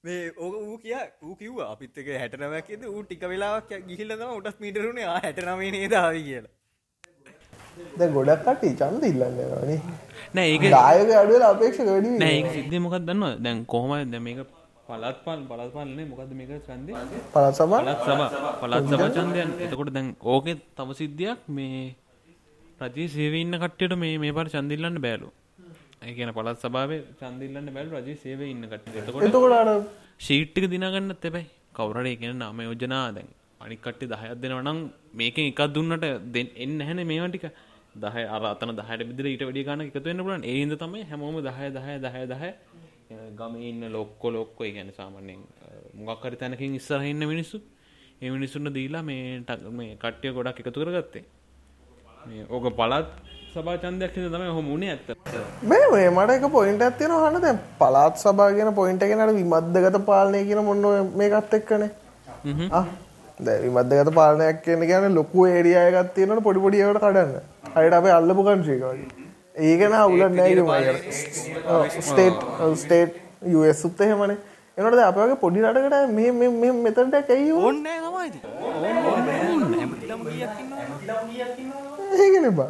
[0.04, 5.08] මේ ඕක වූ කිය ඌ කිව්ව අපිත් එක හැටනවැකෙද ඌ ටික වෙලාවක් ගිහිල්ලම උටස් මීටරුණේ
[5.16, 6.54] හැටනමේ නේදාව කියලා.
[8.00, 9.80] ද ගොඩක් කටි චන්ද ඉල්ලන්න වනේ
[10.36, 14.40] නෑ ඒක දායක අඩුවල අපේක්ෂ වැඩි නෑ සිද්ධ මොකක් දන්නවා දැන් කොහොම දැ මේක
[14.90, 16.94] පලත් පල් පලත් පලන්නේ මොකද මේක චන්දය
[17.34, 18.22] පලත් සබා පලත් සබ
[18.62, 21.82] පලත් සබ චන්දයන් එතකොට දැන් ඕකෙත් තම සිද්ධියක් මේ
[22.82, 25.30] රජී සේවඉන්න කට්ටයට මේ මේ පර චන්දිල්ලන්න බෑලු.
[26.02, 32.20] ඒකන පලත් සභාවේ චන්දිල්ලන්න බැල් රජී සේව ඉන්න කට එතකොට එතකොට ශීට්ටික දිනගන්න තෙබයි කවරට
[32.22, 33.30] කියන නාම යෝජනා දැන්
[33.62, 34.80] අනික් කට්ටි දහයක් දෙනව නම්
[35.14, 37.46] මේකෙන් එකක් දුන්නට දෙ එන්න හැන මේවටික
[37.96, 41.96] දහ අරතන දහට බිදර ඊට වැඩි ගන්න එකතු වෙන්න පුලන් ඒන්ද තමයි හැමෝම දහය දහය
[42.00, 42.52] දහය දහය
[43.10, 45.40] ගම ඉන්න ලොක්කො ලොක්කො ගැන සාමන්‍යෙන්
[46.00, 47.58] මොගක්කරි තැනකින් ඉස්සරහන්න මිනිස්සු
[48.22, 51.24] ඒ මිනිස්සුන්න දීලා මේ ටක් මේ කට්ටිය ගොඩක් එකතු කරගත්තේ.
[52.28, 53.08] මේ ඕක පලත්
[53.54, 55.10] සභා චන්දයක් තම හොම උනේ ඇත්ත.
[55.72, 60.62] මේ මේ මට එක පොයින්ට ඇත්තියෙන හන්න දැ පලාත් සභාගෙන පොයින්ට එකෙනට විමද්දගත පාලනය කියන
[60.68, 61.90] මොන්න මේකත් එක්කනේ?
[63.40, 67.34] දැ විමද්දගත පාලනයක් කියන කියන ලොකු ඒරියයගත් තියෙනට පොඩිපොඩියවට කඩන්න.
[67.76, 69.19] අයට අපේ අල්ලපු කන්ශ්‍රීකවගේ
[69.68, 70.54] ඒකන අවුලත් නෑ
[72.10, 72.40] ස්ටේට්
[72.84, 74.38] ස්ටේට් යස් උත්ත එහෙමනේ.
[74.78, 76.32] එනට අපගේ පොඩි රටකට මේ
[76.86, 77.00] මෙතට
[77.34, 77.78] ඇයි ඕන්න
[82.20, 82.70] ඒගෙන බා.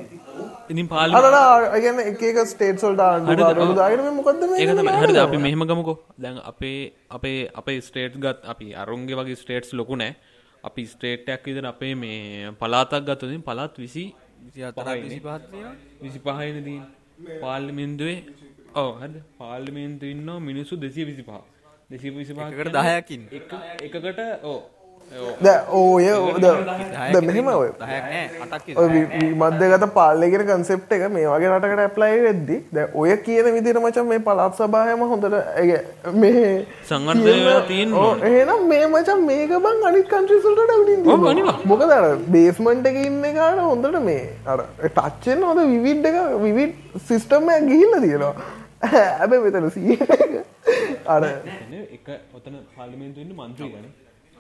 [0.70, 5.98] ඉතින් පාල අරගන්න එක ස්ටේට් සොල්ට ඒකතම හරි අපි මෙහෙම ගමකෝ.
[6.18, 6.82] දැන් අපේ
[7.18, 10.16] අපේ අපේ ස්ටේට් ගත් අපි අරුන්ගේ වගේ ස්ටේට්ස් ලොකු නෑ
[10.64, 14.06] අපි ස්ටේට්ටයක් විදර අපේ මේ පලාතක් ගත්තතින් පලාත් විසි
[16.02, 16.82] විසි පහයිනදී
[17.42, 18.20] පාර්ලිමෙන්දුවේ
[18.76, 21.40] ඕ හද පාර්ලිමේන්තු ඉන්න මිනිස්සු දෙසිය විසි පහ
[21.90, 23.24] දෙසි විසි පහකට දහයකින්
[23.82, 24.60] එකකට ඕ
[25.40, 26.06] ද ඕය
[27.10, 27.70] ද මෙහෙම ඔය
[29.36, 34.22] මධ්‍යගත පාලගෙන කන්සෙප් එක මේ වගේ රටකට ඇප්ලයි වෙද්දි ද ඔය කියන විදිර මචන් මේ
[34.22, 35.38] පලාත් සභායම හොඳට
[36.16, 36.44] මේ
[36.86, 43.26] සංගර්ධය තියෙන් එහෙනම් මේ මචන් මේක බං අනිත් කන්ට්‍රිසල්ට ඩවලින් මොකද අර බේස්මන්ට් එක ඉන්න
[43.34, 48.34] කාට හොඳට මේ අර ටච්චෙන් හොද විවිඩ් එක විවිඩ් සිිස්ටම්මය ගිහිල්ල තියෙනවා
[48.82, 49.98] ඇබ මෙතන සිය
[51.08, 53.90] අර එක ඔතන පාලිමෙන්තුන්න මන්ත්‍රී ගන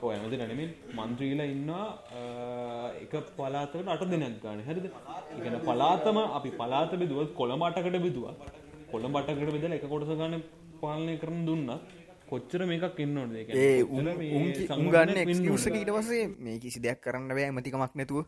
[0.04, 1.86] ඔය ඇමති නැනමින් මන්ත්‍රීලා ඉන්නවා
[3.04, 4.88] එක පලාතකට අට දෙනක් ගන්න හැරිද?
[5.40, 8.34] ඉගෙන පලාතම අපි පලාත බෙදුව කොළමටකට බෙදවා.
[8.92, 10.44] කොළඹ බටකට බෙදල එක කොටස ගන්න
[10.82, 11.72] පාලනය කරන දුන්නත්
[12.30, 14.10] කොච්චර මේකක් ඉන්න ඕන ඒ උගන්න
[15.30, 18.26] ක්ෂක ඊට පසේ මේ කිසි දෙයක් කරන්න බෑ ඇමතිකමක් නැතුව.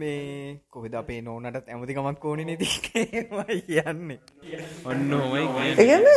[0.00, 4.18] මේ කොහෙද අපේ නෝනටත් ඇමතිකමක් ඕන නැති කියන්නේ.
[4.84, 5.44] ඔන්න හොමයි
[5.82, 6.08] ඒගන්න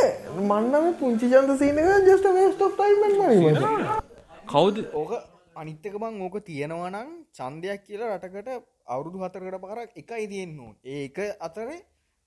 [0.48, 4.10] මන්නම පුංචි ජන්ත සීනක ජස්ට වේස්ට ටයිමන්
[4.52, 4.76] කවුද?
[4.92, 5.12] ඕක
[5.60, 8.50] අනිත්තක බං ඕක තියෙනවනම් චන්දයක් කියලා රටකට
[8.92, 11.78] අවුරුදු හතරකට පාරක් එකයි තියෙන්න්නු ඒක අතරේ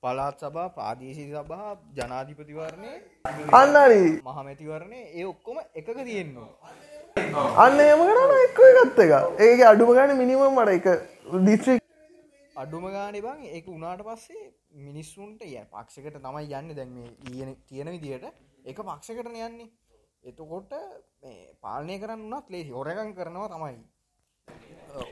[0.03, 2.91] පලාත් සබා ප්‍රාදේශී සබහා ජනාධිපතිවරණය
[3.59, 4.03] අන්නරි.
[4.27, 6.51] මහමැතිවරණය ඒ ඔක්කොම එකක තියෙන්නවා
[7.63, 10.87] අන්න එම කරන එක්ක ගත්ත එක ඒක අඩුම ගන මිනිමම් මට එක
[11.47, 11.81] දිස්ත්‍රික්
[12.55, 14.45] අඩුම ගාන බං ඒක උනාට පස්සේ
[14.83, 16.75] මිනිස්සුන්ට ය පක්ෂකට තමයි යන්න.
[16.77, 18.25] දැන් මේ ඊන තියෙන විදියට
[18.65, 19.69] එක පක්ෂකට යන්නේ
[20.25, 20.71] එතකොට
[21.63, 23.75] පාලනය කරන්න වනත් ලේ හොරකන් කරනවා තමයි.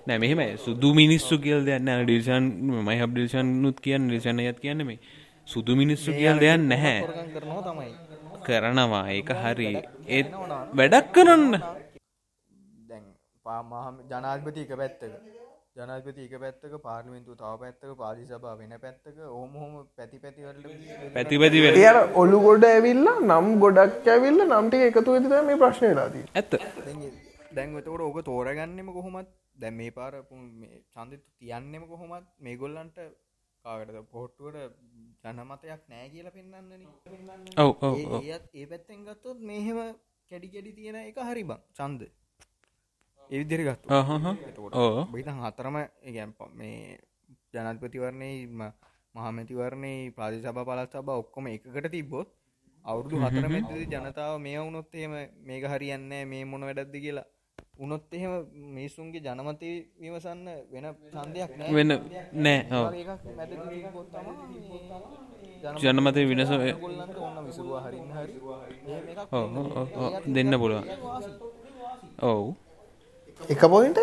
[0.07, 2.45] නෑ මෙහෙම සුදු මිනිස්සු කියල් දෙයන්න ඩිෂන්
[2.87, 4.99] මයි හබ ඩිෂන් නුත් කියන්න රිෂණයත් කියන්න මේ
[5.45, 6.97] සුදු මිනිස්සු කියල් දෙයක් නැහැ.
[7.35, 7.91] කරනවා තමයි.
[8.47, 9.69] කරනවා ඒක හරි.
[10.07, 10.33] ඒත්
[10.79, 11.61] වැඩක් කරන්න.
[14.09, 15.32] ජනාධපති එක පැත්තක
[15.75, 20.67] ජනාධපති එක පැත්තක පාර්ලිමෙන්තු තාව පැත්තක පාලි සභා වෙන පැත්තක ඕමහොම පැති පැතිවලට
[21.15, 26.53] පැති පැති එය ඔලු ගොඩ ඇවිල්ල නම් ගොඩක් ඇවිල්ල නම්ටි එකතු වෙතිත මේ ප්‍රශ්නයලාදී ඇත්ත.
[27.51, 30.13] දැන්වතකට ඕක තෝරගන්නෙම කොහොමත් දැම් මේ පාර
[30.93, 32.97] චන්දිතු තියන්නෙම කොහොමත් මේ ගොල්ලන්ට
[33.65, 34.57] කාකට පොට්ටුවට
[35.25, 36.79] ජනමතයක් නෑ කියල පෙන්න්නන්නේ
[37.59, 39.79] ඔව ඒත් ඒ පැත්තෙන් ගත්තොත් මෙහෙම
[40.31, 42.11] කැඩි කැඩි තියෙන එක හරි බං චන්ද
[43.29, 43.91] එවිදිරිගත්
[44.75, 45.77] ඕ බහිතන් හතරම
[46.09, 46.99] ගැම්ප මේ
[47.53, 48.31] ජනත්පතිවරණය
[49.15, 52.29] මහමැතිවරණය ප්‍රාතිසභ පලත් සබ ඔක්කොම එකකට තිබ්බොත්
[52.85, 57.27] අවුරුදු හතර මෙතදී ජනතාව මේ වුණොත් එහෙම මේක හරියන්නේ මේ මොන වැඩක්ද කියලා.
[57.75, 58.33] උනොත් එහෙම
[58.69, 61.91] මිනිස්සුන්ගේ ජනමතය විමසන්න වෙන සන්දයක් වෙන
[62.35, 62.59] නෑ
[65.83, 66.51] ජනමතය විනස
[70.27, 70.85] දෙන්න පුළුවන්.
[72.23, 72.55] ඔවු
[73.49, 73.99] එක පොයින්ට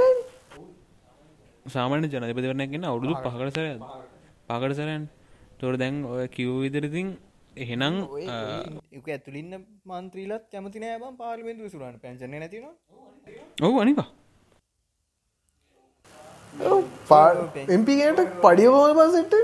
[1.67, 3.51] සාමාන්‍ය ජනපතිවරණයගෙන අවුරුදු පහකට.
[3.57, 3.71] සරය
[4.49, 5.05] පහකට සරයන්
[5.59, 7.09] තොර දැන් ඔය කිව් විදිරිතින්
[7.57, 7.95] එහෙනම්
[8.93, 9.53] එක ඇතුලින්න
[9.87, 12.67] මන්ත්‍රීලත් කැමති නෑ බම් පාර්ලිමේන්තු විසුරන්න පැංචන නැතින
[13.63, 14.09] ඔවු අනිපා.
[17.69, 19.35] එම්පිගට පඩියවෝල් පසෙට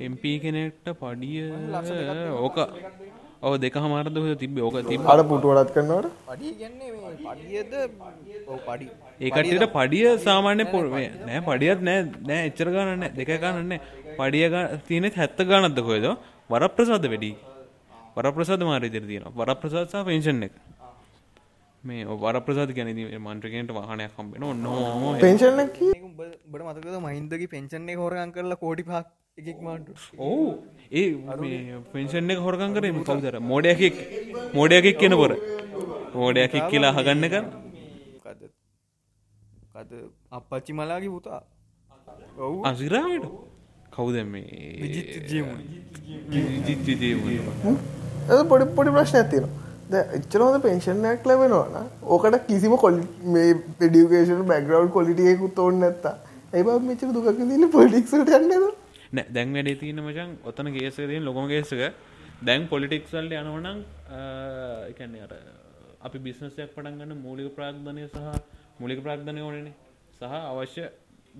[0.00, 1.40] එම්ප කෙනෙක්ට පඩිය
[2.38, 2.58] ඕක
[3.42, 5.18] ඔව දෙක හමාරද තිබ ඕක තිබ අර
[7.24, 7.74] පඩියද?
[8.66, 8.88] පඩි.
[9.20, 12.00] ඒකටට පඩිය සාමාන්‍ය පොරේ නෑ පඩියත් නෑ.
[12.28, 13.72] නෑ එච්චර ගණන්න දෙක ගණන්න
[14.18, 14.46] පඩිය
[14.88, 16.08] තියනෙත් හැත්ත ගණත්ද කොයද
[16.50, 17.30] වර ප්‍රසාද වැඩි.
[18.16, 20.54] වර ප්‍රසාද මාරිදිර තියෙන වර ප්‍රසාත්සා පෙන්ෂන් එක.
[21.84, 28.58] මේ වර ප්‍රසාද ගැන මන්ත්‍රකෙන්ට වාහනයක් කම්බෙන ඔන්න පෙන්ෂන් බට මතකද මහින්දගේ පෙන්ෂන්නේ හොරගන් කරලා
[28.58, 29.06] කෝටි පක්
[29.40, 29.88] එකක් මාට
[30.20, 30.46] ඕ
[30.92, 31.06] ඒ
[31.92, 33.96] පෙන්ෂන් එක හොරකන් කරේ කවුදර මෝඩයකෙක්
[34.54, 35.32] මෝඩයකෙක් කියන පොර.
[36.14, 37.44] මෝඩයකෙක් කියලා හගන්න කර
[39.74, 39.92] කද
[40.32, 41.40] අපච්චි මලාගේ පුතා.
[42.38, 42.56] ඔවු.
[42.64, 43.26] අසිරාවට
[43.92, 44.44] කවුද මේ?
[48.28, 49.46] ඇ පොඩි පොඩි ප්‍රශ්න ඇතින
[50.16, 56.16] එච්චනහොද පෙන්ෂන්යක් ලැබෙනවාන ඕකට කිසිම කොල් මේ පෙඩියුකේෂන් බැග්‍රව් කොලිටියකුත් ඕන්න නැත්තා
[56.54, 58.68] ඒබ මෙචර දුකක් දින්න පොලික්සට යන්නද
[59.10, 61.72] නෑ දැන් වැඩේ තියෙන මචන් ඔතන ගේසක තියෙන් ලොකම ගේසක
[62.42, 63.78] දැන් පොලිටික්සල්ල යනවනම්
[64.90, 65.32] එකන්නේ අර
[66.00, 68.18] අපි බිස්නසයක් පටන් ගන්න මූලික ප්‍රාග්ධනය සහ
[68.80, 69.74] මුලික ප්‍රාග්ධනය ඕනනේ.
[70.14, 70.84] සහ අවශ්‍ය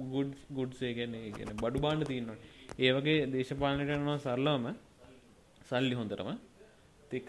[0.07, 2.39] ගුඩ් ගුඩ්සේ ගැන්නේ ගැන බඩු බාණ්ඩ තියන්නවා
[2.79, 4.67] ඒ වගේ දේශපාලනයට යනවා සරලවම
[5.69, 6.31] සල්ලි හොඳටම.
[7.11, 7.29] තික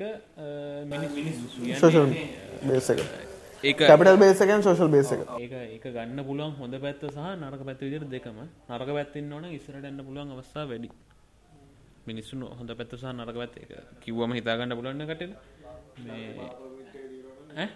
[2.64, 7.82] බේසක ඒ කැපිටල් බේසකන් සෝශල් බේසක ඒක ඒක ගන්න පුළුවන් හොඳ පැත්ත සහ නරක පැත්ත
[7.82, 8.40] විදිර දෙකම.
[8.70, 10.90] නරක පැත්තින්න ඕන ඉස්සරට එන්න පුළුවන් අවස්ථා වැඩි.
[12.08, 13.56] මිනිස්සුන් හොඳ පැත්ත සහ නරක පැත්ත.
[13.58, 15.24] එක කිව්වම හිතාගන්න පුළුවන්න කට
[16.00, 17.68] මේ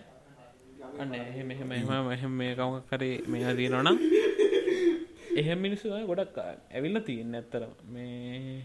[0.96, 3.98] අන්න එහෙම එහෙම එහම එහෙම මේ කවුක් කරේ මේ තියෙනවනම්
[5.36, 8.64] එහෙම මිනිස්සු ගොඩක් ඇවිල්ල තියන්න ඇත්තර මේ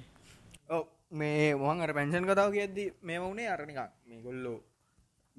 [1.13, 4.59] මේ වන් අර පැන්ෂන් කතාව කියද්දි මේ වුණේ අරනිකක් මේ ගොල්ලෝ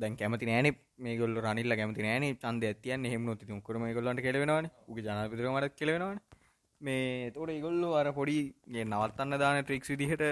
[0.01, 0.67] දැන් කැමති නෑන.
[1.05, 2.25] මේගොල්ල රනිල්ල කැමති නෑන.
[2.43, 4.67] චන්ද ඇතියන් එහෙම නොති කරම ගොල්ලන්ට කෙලවෙනවාන.
[4.89, 6.19] උගේ ජනපිතරමට කෙලවෙනවාන.
[6.81, 10.23] මේ තෝට ඉගොල්ලු අර පොඩිගේ නවත්තන්න දාන ට්‍රික්ස් විදිහට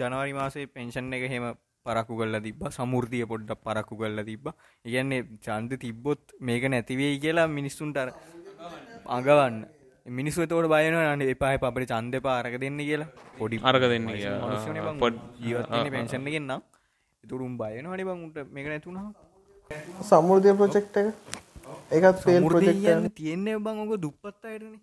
[0.00, 1.46] ජනවාරි මාසේ පෙන්ෂන් එක හෙම
[1.86, 4.46] පරක්කු කල්ල තිබ සමුෘතිය පොඩ්ඩක් පරක්කු කල්ල තිබ
[4.90, 7.98] ඉගන්නේ චන්ද තිබ්බොත් මේක නැතිවේ කියලා මිනිස්සුන්ට
[9.16, 9.58] අගවන්න
[10.06, 13.10] මිනිස්සු තෝට බයන අන්න එපායි පපට චන්ද පාරක දෙන්න කියලා.
[13.40, 14.08] පොඩි අරක දෙන්න
[15.04, 16.64] පොඩ් ජීවත්න්නේ පෙන්ෂන් ගෙන්න්නම්
[17.30, 19.08] තුරුම් බයන හනි බංට මේක නැතුුණා
[20.02, 21.06] සමුෘතිය ප්‍රොජෙක්් එක?
[21.92, 22.80] ඒකත් ෆේල් ප්‍රජෙක්්
[23.20, 24.74] තියෙන්නේ බං ඔක දුප්පත් අයටන.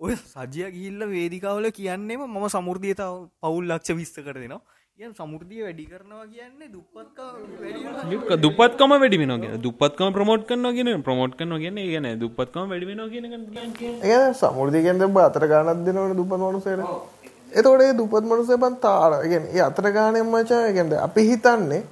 [0.00, 4.62] ඔය සජය ගිල්ල වේදිකාවල කියන්නේම මම සමුෘදියතාව පවුල් ලක්ෂ විස්ත කර දෙනවා.
[4.98, 7.18] ය සමුෘතිය වැඩි කරනවා කියන්නේ දුප්පත්
[8.42, 13.26] දුපත්කම වැඩිවෙනගේ දුපත්කම ප්‍රමෝට් කන්න ගෙන ප්‍රමෝට් කන්න ගෙන ගැන දුපත්කම වැඩිවෙන කියන
[14.10, 16.34] ඒ සමුෘදිකෙන්ද අතර ගානත් දෙනවට දුපත්
[17.52, 21.82] එතොටේ දුපත් මනුසේ බන් තාරගෙන ඒ අතර ගානයෙන් මචා ගැද අපි හිතන්නේ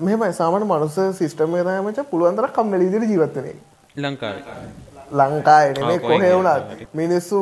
[0.00, 1.56] මෙමයි සාමන මනුස සිිස්ටම
[1.86, 3.52] මච පුළුවන්තර කම්මලිදිර ජීවත්තනය
[3.96, 4.32] ලංකා
[5.12, 6.88] ලංකායනේ කොහේ වුණත්.
[6.94, 7.38] මිනිස්සු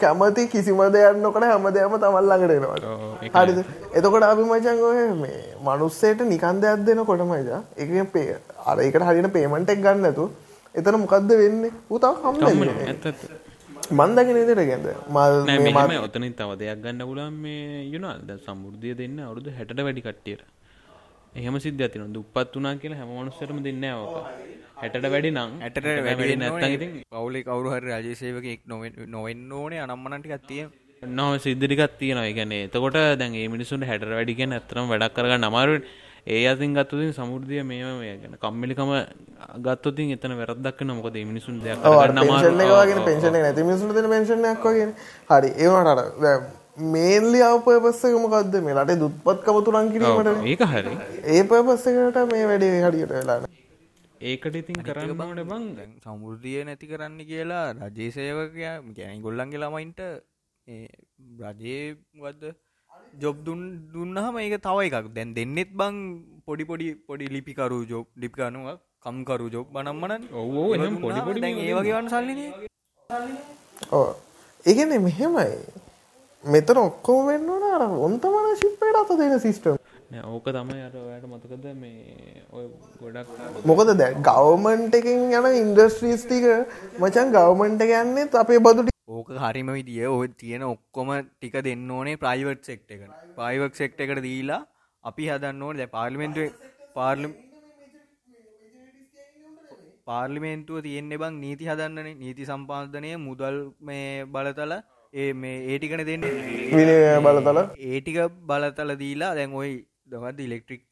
[0.00, 3.58] කැමති කිසිම දෙයන්නකට හැම දෙයම තමල් ළඟටෙනවා හරිද?
[3.96, 9.08] එතකොට අපි මචන් ඔය මේ මනුස්සේට නිකන් දෙයක් දෙන කොට මචා එක පේ අර එකට
[9.08, 10.30] හරින පේමන්ටෙක් ගන්නතු
[10.74, 11.72] එතන මොකක්ද වෙන්නේ?
[11.90, 12.34] උතා හම්
[13.90, 19.70] මන්දගෙන දෙට ගැද මල් ඔතනින් තව දෙයක් ගන්න පුලන් මේ යුනාද සම්බෘද්ධිය දෙන්න අවුරුදු හැට
[19.78, 20.42] වැඩි කට්ටියට.
[21.34, 24.16] එහෙම සිද්ධ ඇතින දුපත් වනා කියලා හැම මනුස්සරම දෙන්න ඕක
[24.80, 25.50] හැටට වැඩි නම්.
[25.62, 28.62] ඇට වැඩි නැත්තති පවුලි කවරු හරි රජසේවක එක්
[29.14, 30.66] නොවෙන්න ඕනේ අනම්මනටිකත් තිය
[31.02, 32.28] නොව සිද්ධිකත් තියෙනවා.
[32.32, 35.84] එකනේ එතකොට දැන් ඒ මිනිසුන් හැට වැඩිගෙන ඇතරම් වැඩක් කරගන්න අමාරුවෙන්
[36.28, 38.90] ඒ අතින් ගත්තුතින් සමුෘදිය මේම ගැන කම්මිලිකම
[39.58, 41.78] ගත්තතින් එතන වැරදක් නොකද මිනිසුන් දෙයක්
[42.12, 44.88] නමාගෙන පෙන්ශන නැති මිසුන් පෙන්ශනයක් වගේ
[45.30, 46.56] හරි ඒවනට
[46.88, 50.44] මේන්ලි අවපයපස්සකමකක්ද මේ ලට දුත්පත්කම තුරන් කිරීමට.
[50.44, 50.94] ඒක හරි.
[51.26, 53.48] ඒ පයපස්සකට මේ වැඩේ හරියට වෙලාන
[54.22, 55.90] ඒකට ඉතින් කරන්න බවට බං.
[56.02, 60.00] සමුෘදිය නැති කරන්න කියලා රජේසයවකය ගැන ගොල්ලන්ගේ ළමයින්ට
[61.42, 62.42] රජයේවද
[63.16, 63.60] ජොබ් දුන්
[63.92, 65.08] දුන්නහම ඒක තව එකක්.
[65.10, 65.94] දැන් දෙන්නෙත් බං
[66.46, 70.64] පොඩි පොඩි පොඩි ලිපිකරු ජොබ් ලිපිකනුව කම්කරු ජොබ් බනම්මන ඔවෝ
[70.98, 72.40] පොඩි පොඩි ඒ වගේවන් සල්ලින
[73.92, 74.08] ඕ
[74.64, 75.52] ඒගන මෙහෙමයි
[76.44, 79.76] මෙතන ඔක්කෝ වෙන්න අර ඔන්තමන ශිප්පයට අත දෙන සිිස්ටම්
[80.28, 82.66] ඕක තමයි අර ඔයාට මතකද මේ ඔය
[83.00, 86.46] ගොඩක් මොකද දැ ගවමන්ට එකෙන් යන ඉන්ඩස්ට්‍රීස් ටික
[86.98, 92.70] මචන් ගවමන්ට ගන්නේ අපේ බදුට ඕක හරිම විදිිය ඔය තියෙන ඔක්කොම ටික දෙන්න ඕනේ ප්‍රයිවට්
[92.70, 93.02] සෙක්ට එක
[93.38, 94.62] ප්‍රයිවක් සෙක්ට එකට දීලා
[95.04, 95.76] අපි හදන්න ඕන.
[95.80, 96.48] දැ පාර්ලිමෙන්ටුව
[96.98, 97.32] පාර්ලිම්
[100.10, 102.14] පාර්ලිමේන්තුව තියෙන්නේ බං නීති හදන්නනේ.
[102.22, 104.74] නීති සම්පාධනය මුදල් මේ බලතල
[105.12, 106.26] ඒ මේ ඒටිකන දෙන්න.
[107.26, 107.60] බලතල?
[107.90, 108.18] ඒටික
[108.50, 109.74] බලතල දීලා දැන් ඔයි
[110.12, 110.82] දමත් ඉලෙක්ට්‍රික්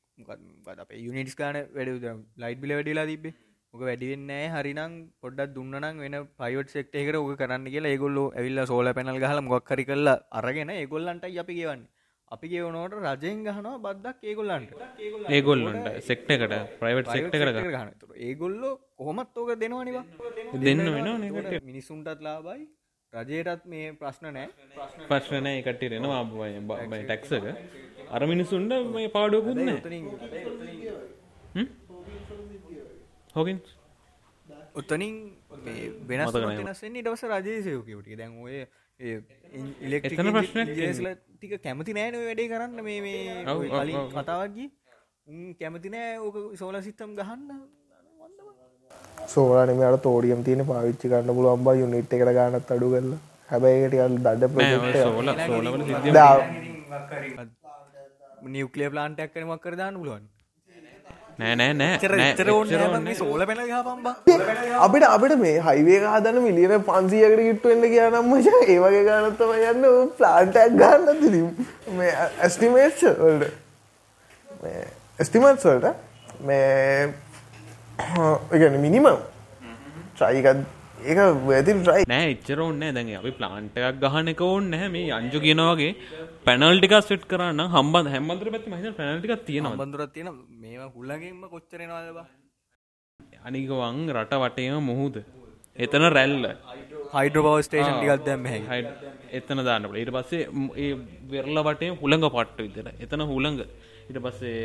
[0.84, 2.06] අප යුනිටස් කාන වැඩ
[2.42, 3.34] ලයිට් බිල වැඩිලා තිබේ
[3.76, 8.88] මොක වැඩිවෙන්නෑ හරිනම් පොඩ්ඩක් දුන්නනම් වෙන පයිවට් සෙක්ට එකට ඕක කරන්න කියලා ඒගොල්ලො ඇවිල්ල සෝල
[8.92, 11.82] පැනල් ගහල මොක්කරි කරලා අරගෙන ඒගොල්ලන්ට අපි කියවන්න
[12.28, 14.72] අපි කියවනෝට රජයෙන් ගහනවා බද්දක් ඒගොල්ලන්ට.
[15.30, 20.04] ඒගොල්ලන්ට සෙක්ට එකට ප්‍රයිවට් සෙක්ට කර ගහන ඒගොල්ලෝ කොහොමත් ඕක දෙනවනිවා
[20.60, 21.08] දෙන්න වෙන
[21.64, 22.66] මිනිසුන්ටත් ලාබයි
[23.12, 24.48] රජයටත් මේ ප්‍රශ්න නෑ
[25.08, 27.44] ප්‍රශ්නනය එකට්ටිරෙනවා බයි ටැක්සක
[28.10, 29.74] අර මිනිසුන්ට මේ පාඩුවකුන්න
[33.36, 33.58] හොකින්
[34.80, 35.14] ඔත්තනින්
[36.08, 38.56] වෙනස් වෙනස්සෙන්නේ දවස රජය සයෝකවට දැන් ඔය
[39.86, 40.60] ඉලෙක්ටන ප්‍රශ්න
[41.36, 42.78] ටික කැමති නෑන වැඩේ කරන්න.
[42.86, 44.68] මේ මේ කලින් කතාවත්ගී
[45.60, 47.50] කැමති නෑ ඕක සෝල සිත්තම් ගහන්න.
[49.34, 53.20] සෝලානම අට තෝඩියම් තියෙන පාවිච්චි කරන්න පුළුවන් බ යුනිට් එකට ගන්නත් අඩු කරලා.
[53.50, 54.58] හැබැයිටල් දඩ ප්‍ර
[58.56, 59.74] නිියවක්ලිය ප්ලාන්ටක් කනමක් කර.
[59.82, 59.96] දාන්න
[61.38, 63.14] නෑ නෑ නෑ.
[63.14, 64.06] සෝල පෙන පම්බ
[64.80, 71.20] අපිට අපිට මේ හයිවේ හදන මිලියන පන්සියකට කිට්ටුවෙන්ට කියනම් මච ඒවගේ ගනත්තම යන්න ප්ලාන්ටක් ගන්න
[71.22, 71.48] තිරීම්
[71.98, 73.52] මේ ඇස්ටිමේට් වල්ට.
[75.18, 75.86] ඇස්ටිමට් වලට
[76.42, 77.12] මේ
[78.52, 79.12] ඉගැන මිනිමම්
[80.16, 80.64] ට්‍රයිකත්
[81.04, 85.12] ඒක වැති ට්‍රයි නෑ එච්චර ඔන්න දැන් අපි ප්ලාන්ට එකක් ගහන එක ඕන්න නැහැ මේ
[85.12, 85.92] අංජු කියනවාගේ
[86.46, 90.28] පැනල්ටික සෙට් කරන්න හම්බන් හැමන්තර පැත්ති මහිත පැනල්ටික තියෙන බඳුරත් තියෙන
[90.60, 92.18] මේවා හුල්ලගේම කොච්චරෙනවාදබ
[93.42, 95.16] අනිකවන් රට වටේම මුහුද?
[95.76, 96.46] එතන රැල්ල.
[97.14, 98.46] හයිඩ්‍රබව ස්ටේෂන් ටිකත් දැම්ම
[99.38, 100.44] එතන දාන්නට ඊට පස්සේ
[100.76, 100.92] ඒ
[101.32, 103.60] වෙරල වටේ හුළඟ පට්ට විතර එතන හුළඟ
[104.10, 104.56] ඉට පස්සේ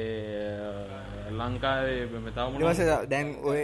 [1.34, 3.60] ලංකාවේ මෙතාවස දැන් ඔය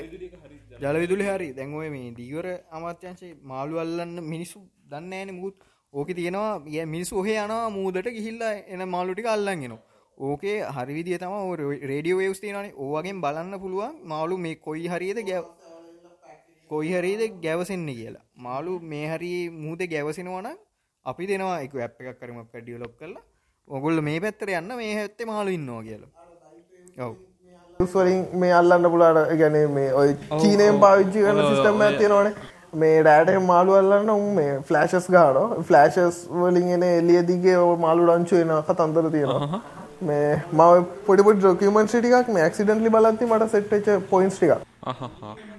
[0.81, 1.49] ජලවිදුලි හරි.
[1.53, 5.66] දැන් ඔය මේ දීවර අමාත්‍යංශේ මාළු අල්ලන්න මිනිස්සු දන්න ෑන මුත්
[5.97, 9.73] ඕක තියෙනවා ය මිනිස් ඔහේ යනවා මූදට ගිහිල්ලා එන මාළුටික අල්ලන්ගෙන
[10.17, 11.33] ඕකේ හරිවිදිිය තම
[11.91, 15.45] රේඩියෝ වේවස් තියෙනනේ ඕවගෙන් බලන්න පුළුවන් මාළු මේ කොයි හරිද ගැව්
[16.69, 18.25] කොයි හරිද ගැවසෙන්නේ කියලා.
[18.45, 19.31] මාළු මේ හරි
[19.63, 20.49] මූද ගැවසෙනවන
[21.05, 23.23] අපි දෙනවා එක ඇප් එකක් කරමක් ඩියලොක් කරලා.
[23.67, 26.11] ඔගොල්ල මේ පැත්තර යන්න මේ හැත්තේ මාළු ඉන්නවා කියලා.
[27.05, 27.15] ඔව්.
[27.79, 30.09] වලින් මේ අල්ලන්න පුලාට ගැන මේ ඔය
[30.41, 32.33] චීනයෙන් පාවිච්චි කරන සිිස්ටම් ඇතියෙනවනේ
[32.73, 39.11] මේ රෑට මාළු අල්ලන්න උන් මේ ෆලෑශස් ගාන ෆලෑශස් වලින් එන එලියදිගේ මාළු රංචුවෙන කතන්දර
[39.11, 39.61] තියෙනවා.
[40.01, 44.51] මේ මව පොඩිපොට ඩොකමන් ටිකක් මේ ක්සිඩන්ලි බලන්ති මට සෙට්ච පොයින්ස් ටික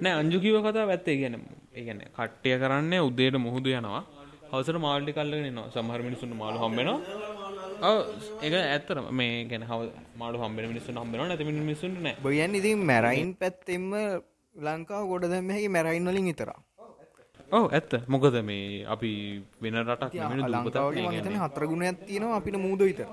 [0.01, 1.41] නෑ අංජුකිව කතා ඇත්තේ ගැන
[1.75, 4.05] ඒගැන කට්ටය කරන්න උදේට මුහුදු යනවා.
[4.53, 6.99] හවසර මාල්ටි කල්ලගෙනවා සමහර මිනිසුන් මාළු හම්බෙනවා.
[8.43, 9.81] ඒ ඇත්තර මේ ගැන හව
[10.17, 12.17] මාළු හම්බෙන මිනිස්සු හම්බෙන ඇති මිනිසුන් නෑ.
[12.23, 13.93] බොයන් ඉතින් මැරයින් පැත්තෙම
[14.55, 16.51] ලංකාව ගොඩ දැම්මහකි මැරයින් වලින් ඉතර
[17.51, 17.93] ඔව ඇත්ත.
[18.13, 19.11] මොකද මේ අපි
[19.63, 20.15] වෙන රටක්
[20.53, 20.93] ලංකාව
[21.45, 23.09] හතරගුණයක් තියෙනවා අපිට මූද විතර.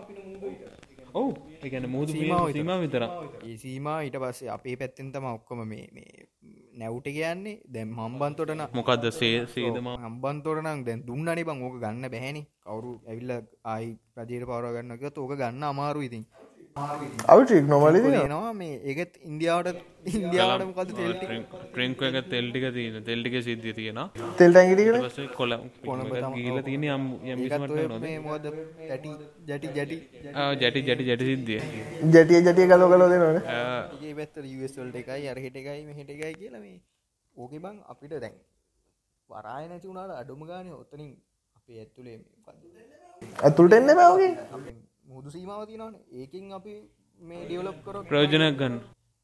[1.14, 1.30] ඔව්
[1.64, 3.04] එකන මුහද සීම විතර.
[3.48, 6.28] ඒ සීම ඊට පස්සේ අපේ පැත්තෙන් තම ඔක්කොම මේ මේ
[6.80, 7.62] නැව්ට කියන්නේ.
[7.74, 12.44] දැම් හම්බන්තොටන මොකක්ද සේ සේදම හම්බන්තොටනම් දැන් දුන්නනි බං ඕක ගන්න බැහැනි.
[12.66, 13.32] කවරු ඇවිල්ල
[13.74, 16.26] ආයි රජයට පවරගන්නක ඕක ගන්න අමාරු ඉතින්
[17.34, 19.78] අවටික් නොමලි නවා මේ ඒකත් ඉන්දියාවට
[20.14, 21.28] ඉන්දියාවට මොකද තෙල්ටි
[21.68, 24.00] ට්‍රෙන්ක් එක තෙල්ටික තියෙන තෙල්ටික සිද්ධිය තියෙන
[24.40, 25.54] තෙල් ටැගිට කොල
[26.36, 27.06] ගීල තියෙන යම්
[28.26, 28.48] මොද
[28.90, 29.12] ඇටි
[29.50, 29.98] ජටි ජටි
[30.60, 30.82] ජටි.
[30.86, 31.62] ජටි ජටි සිද්ධිය.
[32.14, 33.40] ජටිය ජටිය කලෝ කලෝ දෙනවන.
[34.02, 36.82] ඒ පැත්තර වල්ට එකයි අරහිට එකයි මෙහිට එකයි කියල මේ.
[37.36, 38.36] ඕක බං අපිට දැන්
[39.30, 41.14] වරාය නැති වුණට අඩුම ගානය ඔත්තනින්
[41.58, 42.18] අපේ ඇත්තුලේ
[43.46, 44.32] ඇතුළට එන්න බවගේ
[45.16, 46.76] මුදු සීමාව තිනවන ඒකින් අපි
[47.20, 48.74] මේ ඩියවලප් කර ප්‍රෝජනයක් ගන්න.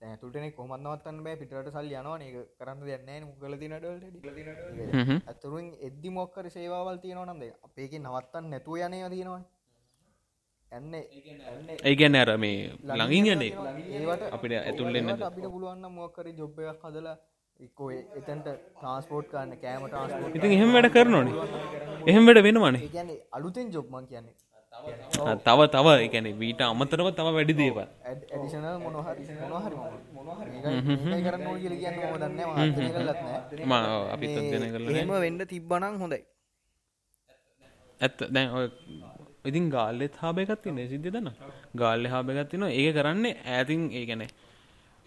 [0.02, 1.36] ඇතුටන කොමන්නවත්තන්න බෑ.
[1.40, 3.88] පිටට සල් යනවා ඒ කරන්න දෙන්න මුකල තිනට
[5.32, 9.42] ඇතුරුන් එද්දි මොක්කර සේවාවල් තියෙනවනන්ද අපේක නවත්තන්න නැතුව යනය තියෙනවා
[10.76, 10.94] ඇන්න
[11.90, 12.56] ඒගැන ඇර මේ
[13.34, 13.52] යන්නේ.
[13.98, 17.18] ඒවට අපිට ඇතුල්ලෙන්න අපිට පුළුවන්න මොක්කර ජොබ්බයක් හදලා
[17.60, 17.90] එක්කෝ
[18.20, 21.36] එතන්ට ට්‍රන්ස්පෝට් කරන්න කෑම ට්‍රන්ස්පෝට් ඉතින් එහෙම වැඩ කරනවනේ.
[22.10, 23.20] එහෙම වැඩ වෙනවනේ.
[23.40, 24.36] අලුතෙන් ජොබ්මන් කියන්නේ
[25.46, 27.78] තව තව එකන වීට අමතරව තව වැඩි දේව
[33.64, 33.74] ම
[34.14, 36.22] අපි දෙන කරලම වෙන්න තිබ්බනං හොඳයි.
[38.02, 38.68] ඇත්ත දැන් ඔය
[39.46, 41.30] ඉතින් ගාල්ලෙත් හාබයකත් තින්නේ සිද්ධ දන්න
[41.76, 44.24] ගාල්ල හාබයකත් තින ඒ කරන්නේ ඇතින් ඒ ගැන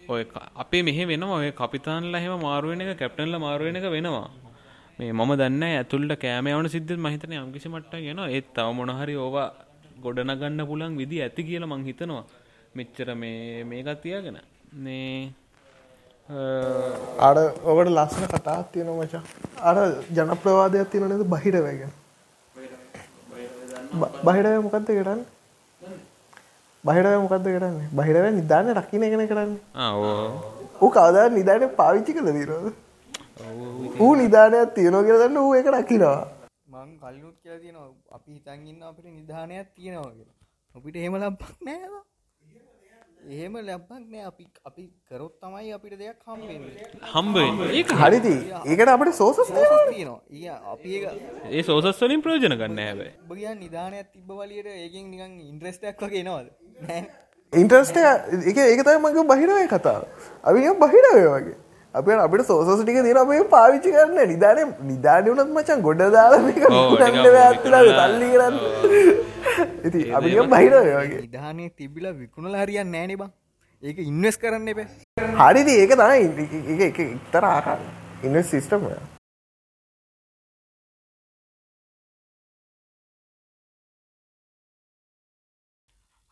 [0.01, 0.21] ඔය
[0.63, 4.27] අපේ මෙහ වෙනවා ඔය කපිතාන්ල හෙම මාරුවෙන එක කැප්ටන්ල මාරුවෙන එක වෙනවා.
[4.99, 9.47] මේ මම දන්න ඇතුල්ට කෑමයවන සිද්ධ මහිතන යම්කිසි මට්ට ගෙන ඒත් තව මොනහරි ඕවා
[10.03, 12.23] ගොඩනගන්න පුලන් විදි ඇති කියල මං හිතනවා.
[12.77, 14.37] මෙච්චර මේ මේකත් තියාගෙන
[14.85, 15.33] නේ
[17.27, 17.35] අර
[17.71, 19.23] ඔකට ලස්සන කතාත් තියෙන මචා.
[19.69, 19.75] අර
[20.17, 21.23] ජනප්‍රවාදයක් තියෙන නද?
[21.33, 21.91] බහිට වැගෙන
[24.25, 25.21] බහිටය මොකක්ද කරන්න?
[26.83, 27.75] බහිටය මොකක්ද කරන්න?
[27.99, 29.51] බහිටව නිධාන රකින එකන කරන්න.
[30.81, 32.73] ඌ කවදා නිධානය පාවිච්චි කළ දීරෝද
[34.03, 36.19] ඌ නිධානයක් තියෙනවා කියලදන්න ඌ එක රකිනවා
[36.75, 37.91] මං කල්ලුත් කියලා තියෙනවා.
[38.17, 40.35] අපි හිතන් ඉන්න අපිට නිධානයක් තියෙනවා කියලා.
[40.75, 42.03] අපිට එහෙම ලබ්බක් නෑ
[43.27, 44.23] එහෙම ලැබ්බක් නෑ.
[44.29, 50.19] අපි අපි කරොත් තමයි අපිට දෙයක් හම්බෙන්නේ හම්බෙන්නේ ඒක හරිති ඒකට අපට සෝසස් තියෙනවා.
[50.31, 51.05] ඊ අපි ඒක
[51.51, 53.13] ඒ සෝසස් වලින් ප්‍රයෝජන ගන්න හැබැයි.
[53.25, 56.49] ඔබ කියන් නිධානයක් තිබ්බ වලියට ඒකෙන් නිකන් ඉන්ට්‍රස්ටයක් වගේ එනවද?
[56.87, 57.03] නෑ.
[57.53, 57.97] ඉන්ට්‍රස්ට
[58.51, 60.01] එක ඒක තයි මගේ බහිරය කතාව.
[60.43, 61.55] අපි බහිරය වගේ
[61.95, 64.19] අප අපිට සෝසස් ටික දින අපේ පාවිච්චි කරන්න.
[64.33, 66.41] නිධානය නිධානය වනත් මචන් ගොඩ දාලා
[67.45, 68.55] ඇත්ලා තල්ලි කරන්න.
[69.87, 71.23] ඉති අපි බහිරය වගේ.
[71.23, 73.33] නිධානය තිබිලා විකුණල හරියන්න නෑනේ බං.
[73.83, 74.79] ඒක ඉන්වස් කරන්න එප.
[75.41, 76.47] හරිදි ඒක තමයි
[76.87, 77.83] එක එක්තර ආකාර.
[78.23, 78.89] ඉන්වස් සිිස්ටම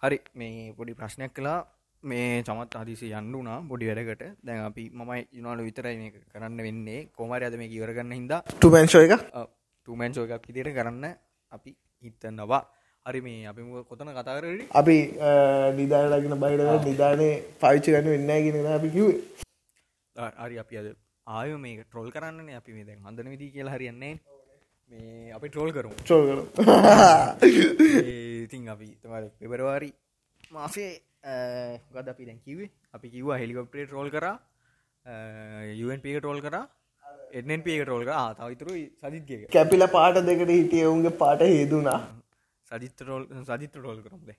[0.03, 1.59] හරි මේ පොඩි ප්‍රශ්නයක් කලා
[2.03, 4.23] මේ චමත් අදිසි යන්නුනා පොඩි වැඩකට.
[4.43, 7.01] දැන් අපි මමයි යුනාලු විතරයි මේ කරන්න වෙන්නේ.
[7.13, 9.13] කොමරි අද මේ ඉවරගන්න හින්දා තුමැන්ශෝ එක
[9.87, 10.49] තුමැන්ශෝ එකක්?
[10.51, 11.05] ඉදිට කරන්න
[11.51, 11.71] අපි
[12.03, 12.61] හිතන්නවා
[13.05, 14.97] හරි මේ අපි කොතන කතාකර අපි
[15.77, 17.29] නිදාන ලගෙන බහිට නිධානය
[17.61, 19.17] පාවිච්චි ගන්න වෙන්න ගෙන අපි කිවේ
[20.37, 20.87] හරි අපි අද
[21.27, 24.13] ආය මේ ට්‍රෝල් කරන්න අපි මේ දැන් හඳන විදි කියලා හරියන්නේ
[24.91, 26.43] මේ අපි ට්‍රෝල් කරු චෝල් කරු
[28.43, 29.89] ඉතින් අපි තම පෙබරවාරි
[30.51, 30.91] මාසේ
[31.23, 34.25] ගද අපි දැන් කිවේ අපි කිව්වා හෙලිකොප්ටේ ට්‍රෝල් කර.
[35.81, 36.55] යුවන්පික ටෝල් කර.
[37.39, 38.15] එන්නප ටෝල් කර.
[38.39, 42.01] තවිතුරු සදිත්ගේ කැපිල පාට දෙකට හිටිය ඔුන්ගේ පාට හේදුනා
[42.71, 44.29] සජිත්‍රෝල් සජිත්‍ර ටෝල් කරම්ද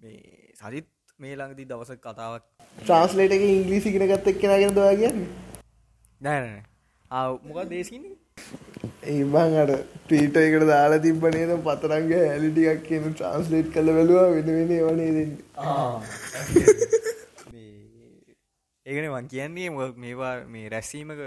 [0.00, 0.86] මේ සජිත්
[1.18, 2.44] මේ ළඟදී දවස කතාවක්.
[2.78, 5.20] ට්‍රන්ස්ලේට එක ඉංග්‍රීසි ගෙන ගත්ත එක්කෙනගෙන දවා කියන්න?
[6.20, 6.62] නෑන
[7.48, 8.04] මොක දේශීන
[9.12, 9.72] ඒබං අට
[10.06, 14.26] ටීට එකට දාලා තිබනේද පතරංග ඇලිටියක් කියන ට්‍රන්ස්ලේට් කළ බැලවා.
[14.34, 15.32] වෙන වෙන වනේ දෙන්න
[18.86, 19.68] ඒකන වන් කියන්නේ
[20.04, 21.22] මේවා මේ රැස්සීමක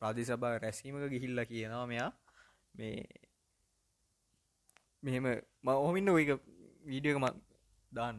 [0.00, 2.10] ප්‍රාදිසභා රැස්සීමක ගිහිල්ල කියනවා මෙයා.
[2.74, 2.98] මේ
[5.02, 5.24] මෙහෙම
[5.62, 6.42] ම ඔහොමින්න ඔක
[6.84, 7.26] වීඩියකම
[7.92, 8.16] දාන්න.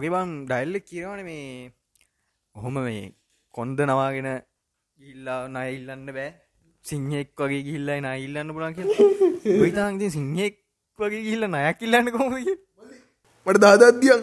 [0.00, 1.72] ඕගේ බං ඩයිල්ල කියවන මේ
[2.56, 3.02] ඔහොම මේ
[3.54, 4.28] කොන්ද නවාගෙන
[4.98, 6.30] ඉල්ලා නයිල්ලන්න බෑ.
[6.84, 8.86] සිංහෙක් වගේ ගිල්ලයි නයිල්ලන්න පුලන් කිය
[9.64, 10.56] විතාන්ති සිංහෙක්
[10.98, 12.32] වගේ ගිල්ල නයක් ඉල්ලන්න කොම
[13.46, 14.20] මට දාදත්දියන්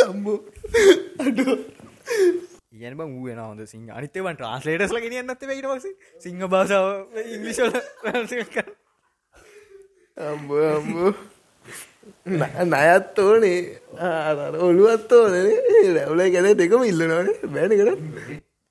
[0.00, 0.38] සම්බෝ
[2.78, 3.88] ඉයන බ වූෙන හොඳ සිංහ.
[3.98, 5.86] අනිතවන් ට්‍රන්ස්ලේටස්ල ගෙනන්නත් වට වස
[6.26, 6.86] සිංහ භාෂාව
[7.34, 7.72] ඉංගලිශල
[10.16, 11.12] අම්බ අම්බෝ
[12.72, 13.58] නයත් ඕනේ
[14.68, 15.46] ඔළුවත් ඕනේ
[15.96, 17.90] රැවල ගැන දෙකම ඉල්ලනවානේ බෑන කර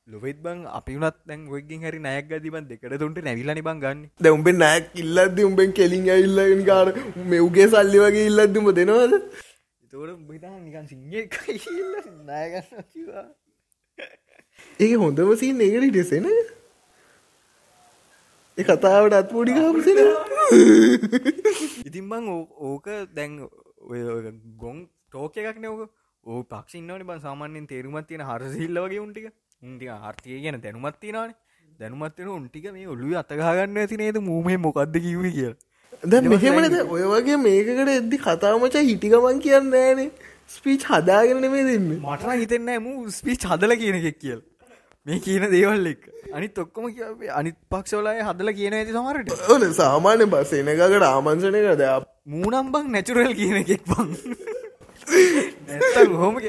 [0.07, 3.99] ලොවෙත් බං අපි වනත් දැන් ඔයගින් හරි නයක් ගතිබන් දෙකට තුන්ට නැවිලනි බං ගන්න.
[4.23, 6.87] ද උඹෙන් නයක් ඉල්ලද උඹෙන් කෙලින් ඇල්ලගෙන කාර
[7.33, 9.13] මෙව්ගේ සල්ලි වගේ ඉල්ලදම දෙනවාද?
[9.91, 11.03] තෝට බිතා නිකන් සිංහ
[12.29, 13.27] නායගන්න
[14.79, 16.25] ඒක හොඳම සින් එකට ටෙසෙන
[18.63, 19.97] කතාවට අත්පොඩි කාපසෙන
[21.85, 22.29] ඉතින් බං
[22.69, 23.39] ඕක දැන්
[24.57, 24.77] ගොන්
[25.07, 25.89] ටෝක එකක් නවක
[26.23, 29.27] ඕ පක්ෂින්නවන බන් සාමාන්‍යෙන් තේරුමත් තියෙන හරසිල්ල වගේ උන්ටික
[29.63, 31.33] උන්ටික ආර්තිය ගැන දැනුමත් තියෙනවාන.
[31.79, 35.53] දැනුමත්වෙන උන්ටික මේ ඔල්ලු අතගාගන්න ඇති නේද මූමේ මොකක්ද කිව කිය
[36.03, 40.09] ද මෙහෙමනද ඔය වගේ මේකට එද්දි කතාමචා හිටිකමන් කියන්න ෑනේ.
[40.47, 41.89] ස්පීච් හදාගෙන මේ දෙන්න.
[42.01, 44.41] මටන හිතෙන්න මූ ස්පීච් හදල කියන එකෙක් කියල්
[45.07, 46.01] මේ කියන දේවල් එක්
[46.33, 51.83] අනිත් ඔක්කොම කිය අනිත් පක්ෂවලය හදල කියන ඇති සමරට ඕන සාමාන්‍ය බස් එනකට ආමංසනය කරද
[52.27, 54.09] මූනම් බං නැචුරල් කියන එකෙක් බං.
[56.15, 56.39] හොම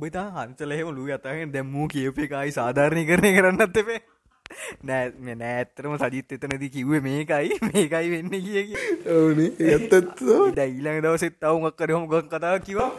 [0.00, 4.00] බතා හන්සලහෙම ලු අතගෙන් දැම්මූ කියප එකයි සාධාරණය කරණය කරන්නත් එපේ
[4.82, 8.64] නෑ නෑඇත්තරම සජිත් එතනද කිව්වේ මේකයි මේකයි වෙන්න කිය
[9.10, 10.24] ඕන ඇත්තත්
[10.64, 12.90] ඊළඟ දවසෙත් අවුමක් කරහොම ගොන් කතා කිවා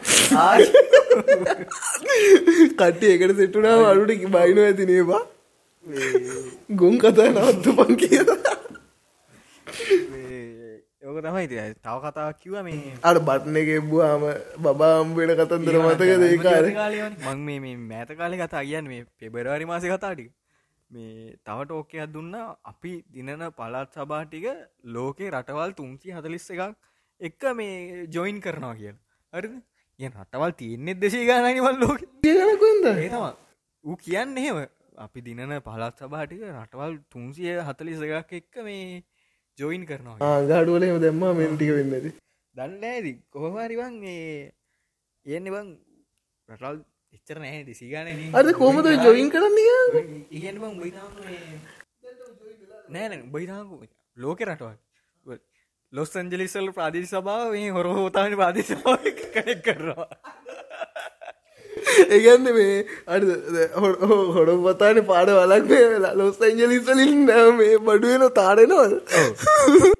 [2.74, 5.22] කට්ටිය එකට සෙට්ටුනාව අඩුට බයිනෝ ඇතිනේවා
[6.76, 8.56] ගොන් කතා නවත්තු පන් කියලා
[11.02, 12.92] යෝක තමයි තව කතා කිව මේ.
[13.02, 14.22] අර බට්න එක එබ්බවාම
[14.58, 16.66] බබාම්බෙන කතන්දර මතක දේකාර
[17.26, 20.26] මං මේ මෑත කාලෙ කතා කියන්න මේ පෙබරවාරි මාසය කතාටි
[20.90, 22.34] මේ තවට ඕකයක් දුන්න
[22.64, 24.46] අපි දිනන පලාත් සබාටික
[24.88, 26.74] ලෝකේ රටවල් තුන්සි හතලිස්ස එකක්
[27.20, 28.96] එක්ක මේ ජොයින් කරනවා කියල.
[29.32, 29.54] හරිද?
[29.98, 32.04] ය රටවල් තියන්නෙත් දෙශී ගානනිවල් ලෝක.
[32.22, 33.32] කියනකුන්ද ඒතවා
[33.84, 34.60] ඌ කියන්න එහෙම.
[34.98, 39.02] අපි දිනන පලත් සබාටික රටවල් තුන්සිය හතලිස එකක් එක්ක මේ
[39.58, 41.94] ජොයින් කරනවා ආගඩුවලම දැම්ම මෙන්ටික වෙන්නද
[42.54, 45.70] දන්න ඇදි කොහමාරිවන් ඒන්න බං
[46.48, 46.80] රටල්
[47.12, 49.58] එච්චර නෑ දිසිගාන අද කොමද ජොයින් කරන්න
[52.90, 53.74] නෑන බයිතාකු
[54.16, 54.78] ලෝක රටවල්.
[55.92, 60.08] ලොස් අන්ජලිසල් ප්‍රාදි සභාව මේ හොර හෝතාවනි පාදි සභාව කනෙක් කරවා
[62.16, 62.76] ඒගන්න මේ
[63.08, 63.18] අ
[64.36, 67.24] හොඩ පතාන පාඩ වලක් මේ ලොස් ඇන්ජලිස්සලින්
[67.58, 68.94] මේ බඩුවෙන තාරෙනවද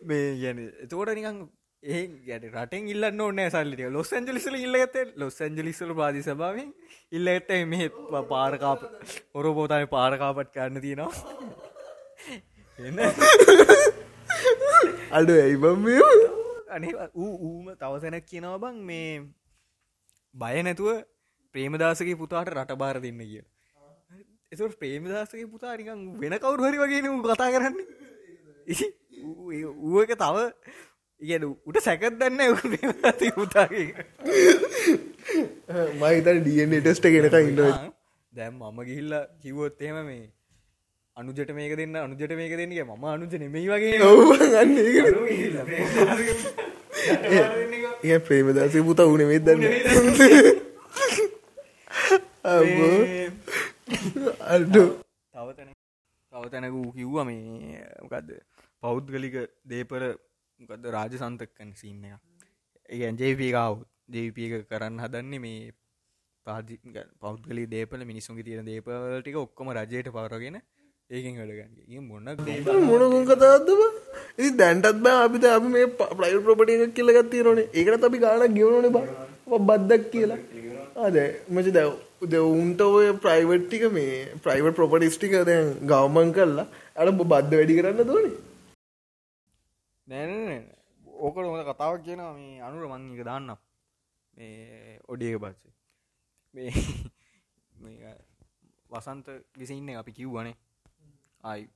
[0.05, 1.41] මේ ගැන එතකොට නිකං
[1.83, 6.73] ඒ ගැට රටෙන් ඉල්ලන්න ඕනෑ සල්ලිට ලොස් ඇන්ජලිසල ඉල්ලගත ලොස් ඇන්ජලිස්සල පාදි සභාවෙන්
[7.13, 7.87] ඉල්ලඇත්ත මෙහෙ
[8.29, 8.83] පාරකාප
[9.33, 11.13] පෝතාන පාරකාපට් කරන්න තියෙනවා.
[12.79, 12.99] එන්න
[15.13, 15.89] අඩු ඇයිබම්
[16.71, 19.09] අනේ ඌම තවසැනක් කියනවා බං මේ
[20.35, 21.01] බය නැතුව
[21.55, 23.43] ප්‍රේමදාසගේ පුතාට රට බාර දෙන්න කිය
[24.53, 27.77] එතුට ප්‍රේමදාසගේ පුතා නිකං වෙන කවුරු හරි වගේ කතා කරන්න.
[29.83, 30.37] ඌ එක තව
[31.21, 32.41] ඉග උට සැකත් දන්න
[33.05, 33.89] ඇති පුතාගේ
[35.95, 37.61] මහිතර ඩියන් ටෙස්ට කෙනක ඉන්න
[38.33, 39.13] දැම් මම ගිහිල්ල
[39.43, 40.25] කිවොත් එහෙම මේ
[41.17, 43.99] අනුජට මේක දෙන්න අනුජට මේක දෙන්නගේ ම අනුජ නෙමයි වගේ
[48.05, 49.63] ඒ ප්‍රේමදාසේ පුතා උන වෙත් දන්න
[54.49, 54.85] අඩු
[55.35, 55.71] තවතන
[56.33, 58.29] තවතැනක වූ කිව්ව මේ මොකක්ද
[58.83, 60.03] පෞද්ගලික දේපර
[60.61, 62.03] මොකද රාජ සන්තකන් සින්න
[62.89, 63.77] එක ඒ ජේපීකාව
[64.11, 65.71] ජේපක කරන්න හදන්නේ මේ
[66.47, 66.77] පාදි
[67.21, 70.59] පෞද්ගලි දේපල මිනිසුන්ගේ තියෙන දේපලටික ඔක්කොම රජයට පවරගෙන
[71.11, 72.29] ඒකින් හඩගන්න මොන්න
[72.91, 73.81] මොනගුන් කතාත්දම
[74.39, 78.91] ඒ දැන්ටත් බෑ අපිත අපි මේ පලයිල් ප්‍රපට එකක් කියලගත්ති රනේ ඒකට අපි ගානක් ගෙවනන
[78.91, 78.99] බ.
[79.63, 80.39] බද්දක් කියලා.
[80.99, 81.17] අද
[81.49, 81.91] මච දැව්
[82.29, 88.37] දෙවුන්ට ඔය ප්‍රයිවට්ටික මේ ප්‍රයිවට් ප්‍රොපටිස්ටික දැන් ගවමන් කරලා අට බද්ධ වැඩි කරන්න දෝනේ
[90.11, 90.63] නැ
[91.21, 93.51] ඕකට හොඳ කතාවක් කියනවා මේ අනුර මංක දාන්න
[94.37, 95.75] මේ ඔඩියක පස්සේ.
[96.55, 96.71] මේ
[98.93, 100.57] වසන්ත විසින්න අපි කිව්වනේ.
[101.45, 101.69] ආයි.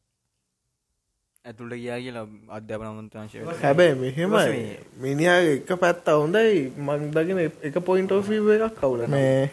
[1.44, 4.68] ඇතුළට ගියා කියලා අධ්‍යාපනමන්තංශය හැබැයි මෙහෙමයි
[4.98, 6.72] මිනිහා එක පැත්ත හොඳයි.
[6.78, 9.50] මං දගෙන එක පොයින්ට ෝෆී එකක් කවුල මේ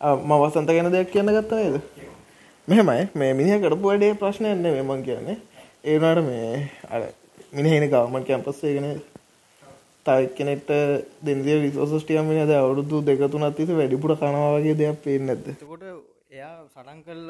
[0.00, 1.76] ම වසන්ත ගැන දෙයක් කියන්න ගත්තනේද
[2.68, 3.08] මෙහෙමයි.
[3.14, 5.38] මේ මිනිහ කරපු වැඩේ ප්‍රශ්නයන්න මෙමන් කියන්නේ.
[5.84, 7.02] ඒනට මේ අර
[7.54, 8.86] මිනිහෙන ගවමන් කැම්පස් ඒගෙන
[10.06, 10.68] තයි කෙනෙට
[11.22, 15.84] දෙන්දිය විසෝස්ටියම ද අවුරුදු දෙකතුනත් තිස වැඩිපුට කනවාගේ දෙයක් පේෙන් නැද කොට
[16.30, 17.28] එයා සටන් කරල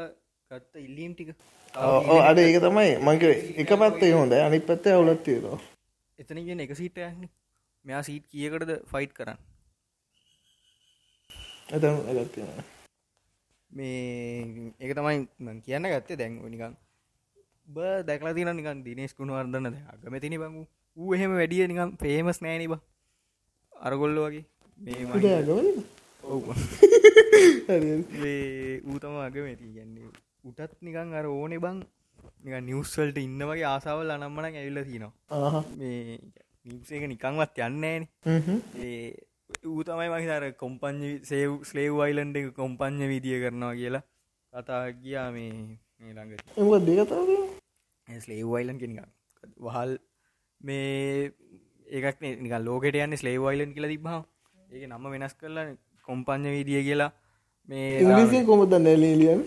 [0.51, 1.31] ගත්ත ඉල්ලීම් ටික
[1.75, 2.91] අඩ ඒක තමයි.
[2.99, 3.23] මංක
[3.57, 5.59] එක පත්තේ හොඳ අනිත් පැත්තේ අවුලත් තියෙනවා.
[6.19, 7.31] එතනගෙන එක සීට යන්නේ
[7.85, 9.39] මෙයා සීට් කියකටද ෆයිට් කරන්න?
[11.73, 12.65] ඇගත්තියෙන
[13.71, 15.17] මේ ඒක තමයි
[15.63, 16.17] කියන්න ගත්තේ.
[16.17, 16.77] දැන් නිකන්
[17.69, 20.63] බ දැකලා තින නිකන් දිනේස් කුණු වර්දන්න අගම තිනි බංගු
[20.97, 22.75] ඌ එහෙම වැඩිය නිකම් පේමස් නෑනිබ
[23.73, 24.45] අරගොල්ල වගේ.
[24.81, 25.05] මේ
[26.25, 26.45] ඔව්.
[28.85, 30.09] ඌ තම අගමති කියන්නේ.
[30.45, 31.79] උටත් නිකං අර ඕනෙ බං.
[32.43, 36.19] නික නිවස්වල්ට ඉන්න වගේ ආසාවල් අනම්මන ඇවිල්ල තිනවා මේ
[36.67, 38.03] නිවසේක නිකංවත් යන්නේන
[38.81, 38.99] ඒ
[39.65, 44.05] ඌ තමයි මහිතර කොම්පං්ඥ සේව් ස්ලේව් අයිලන්ඩ කොම්පං්ඥ විදිිය කරනවා කියලා
[44.53, 45.53] කතා ගියා මේ
[46.05, 46.33] මේ ළඟ
[46.77, 49.01] එ දෙකත ස්ලේව් අයිලන් කෙනික
[49.67, 49.93] වහල්
[50.61, 51.33] මේ
[51.99, 54.11] ඒකක් නික ලෝකට යන්න ස්ලේව් අයිලන් කියලා තිබහ
[54.71, 55.67] ඒක නම වෙනස් කරලා
[56.09, 57.11] කොම්පං්ඥ විදිිය කියලා
[57.69, 59.43] මේ කොමද නැලලියන්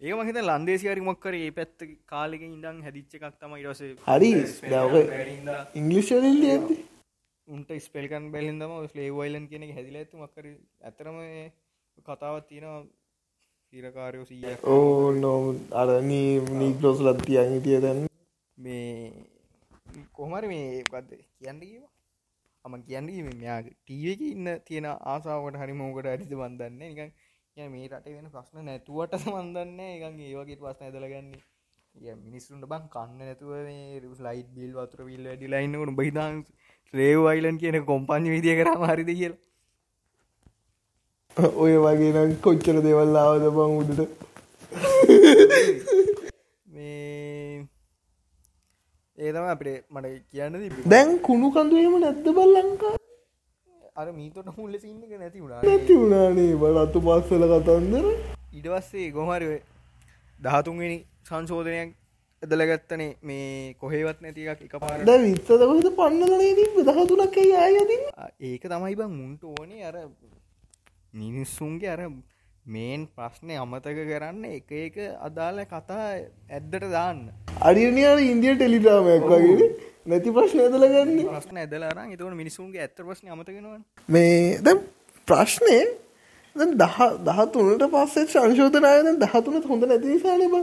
[0.00, 5.02] ඒ මහිත ලන්දේසිරි මොක්කර ඒ පැත්ත කාලෙක ඉඳම් හැදිච්ච එකක් තම ඉරස හරි.
[5.74, 6.76] ඉංගලිෂලිල්ල ඇති
[7.48, 10.46] උන්ට ස්පෙල්කන් බැලින්දම ස්ලේවයිලන් කියන හැදිල ඇතු මක්කර
[10.82, 11.18] ඇතරම
[12.06, 12.80] කතාවත් තියෙනවා
[13.74, 15.32] හිරකාරයෝ සීය ඕ නො
[15.80, 16.28] අරනී
[16.60, 17.98] නීගලෝස් ලත්තියන් හිටිය දැන්.
[18.58, 19.12] මේ
[20.16, 21.82] කොහමරි මේ ගත්ද කියන්න කිව
[22.64, 27.12] මම කියන්නේ මෙයාගේ ටීවක ඉන්න තියෙන ආසාාවට හරි මෝකට අරිද බන්දන්න නිකන්
[27.56, 33.52] මේ රට වෙන ප්‍රශ්න නැතුවට සමන්දන්න එකන් ඒවගේ ප්‍රශ්න ඇදලගන්නේ මිනිස්සුන්ට බං කන්න නැතුව
[34.26, 36.40] ලයිට් බිල් වතුර විල් වැඩි ලයින්නකට බහිදන්
[36.94, 39.34] ්‍රේව් අයිලන් කියන කොම්පංචි විදිිය කරම හරිද කියල
[41.62, 44.00] ඔය වගේ නම් කොච්චර දෙවල් ආවද බං උඩට?
[46.74, 47.66] මේ
[49.18, 50.54] ඒතම අපිට මට කියන්න
[50.92, 52.94] දැන් කුණු කඳුවම නැද්ද බල් ලංකා?
[53.94, 55.62] අර මීතොට මුල්ල සින්නක නැති වුණා.
[55.62, 58.06] නැති වුණානේ බලත්තු පස්සල කතන්දර.
[58.52, 59.62] ඉඩවස්සේ ගොමරි
[60.40, 61.94] දහතුන්වෙනි සංශෝධනයක්
[62.42, 63.16] ඇදලගත්තනේ.
[63.22, 67.98] මේ කොහෙවත් නැතික් එක පාර ද විත්තදකොද පන්නලනේ තිබ දහතුනක් අයයති
[68.42, 69.84] ඒක තමයි බං මුන්ට ඕනේ.
[69.84, 69.96] අර
[71.14, 72.00] මිනිස්සුන්ගේ අර
[72.66, 76.08] මේන් ප්‍රශ්නය අමතක කරන්න එක එක අදාළ කතා
[76.50, 77.20] ඇද්දට දාන්න.
[77.62, 79.68] අඩියනයාන ඉන්දිය ටෙලිඩ්‍රාමයක් වගේ
[80.06, 83.78] නැති ප්‍රශ්න ඇදලගන්න ප්‍රශ්න ඇදලාර එතවට මිනිසුන්ගේ ඇත්ත ප්‍රශ්න අමතගෙනවා
[84.08, 84.76] මේ ද
[85.28, 85.78] ප්‍රශ්නය
[86.56, 90.62] දහ දහතුනට පස්සේ සංශෝධනායන දහතුනත් හොඳ නැති නිසාන බ.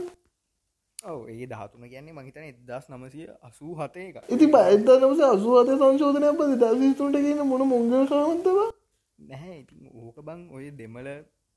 [1.06, 6.64] ඔව ඒ දහතුන කියන්නේ මහිතන එදස් නමසය අසූ හතේ ඉති බයිද නමස අසුවත සංශෝධනය පද
[6.64, 8.72] දසිතුන්ට කියන මොන මොංගල කාමන්තවා
[9.20, 9.58] නැහැ.
[9.64, 11.10] ඉති ඕක බං ඔය දෙමල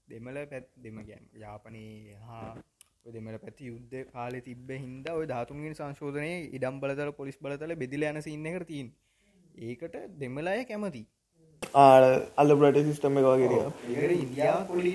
[0.09, 2.55] දෙමල පැත් දෙම ගැන් යාපනයේ හා
[3.15, 8.21] දෙමට පැති යුද්ධ කාලෙ තිබ හින්ද ඔය ධාතුන්ගෙන් සංශෝධනය ඉඩම් බලතල පොලිස් බලතල බෙදිල යන
[8.27, 8.89] සින්න කරතින්
[9.69, 11.03] ඒකට දෙමලාය කැමති.
[11.75, 11.99] ආ
[12.41, 13.27] අල්ල බ්‍රට සිිස්ටම එක
[14.71, 14.93] පොලි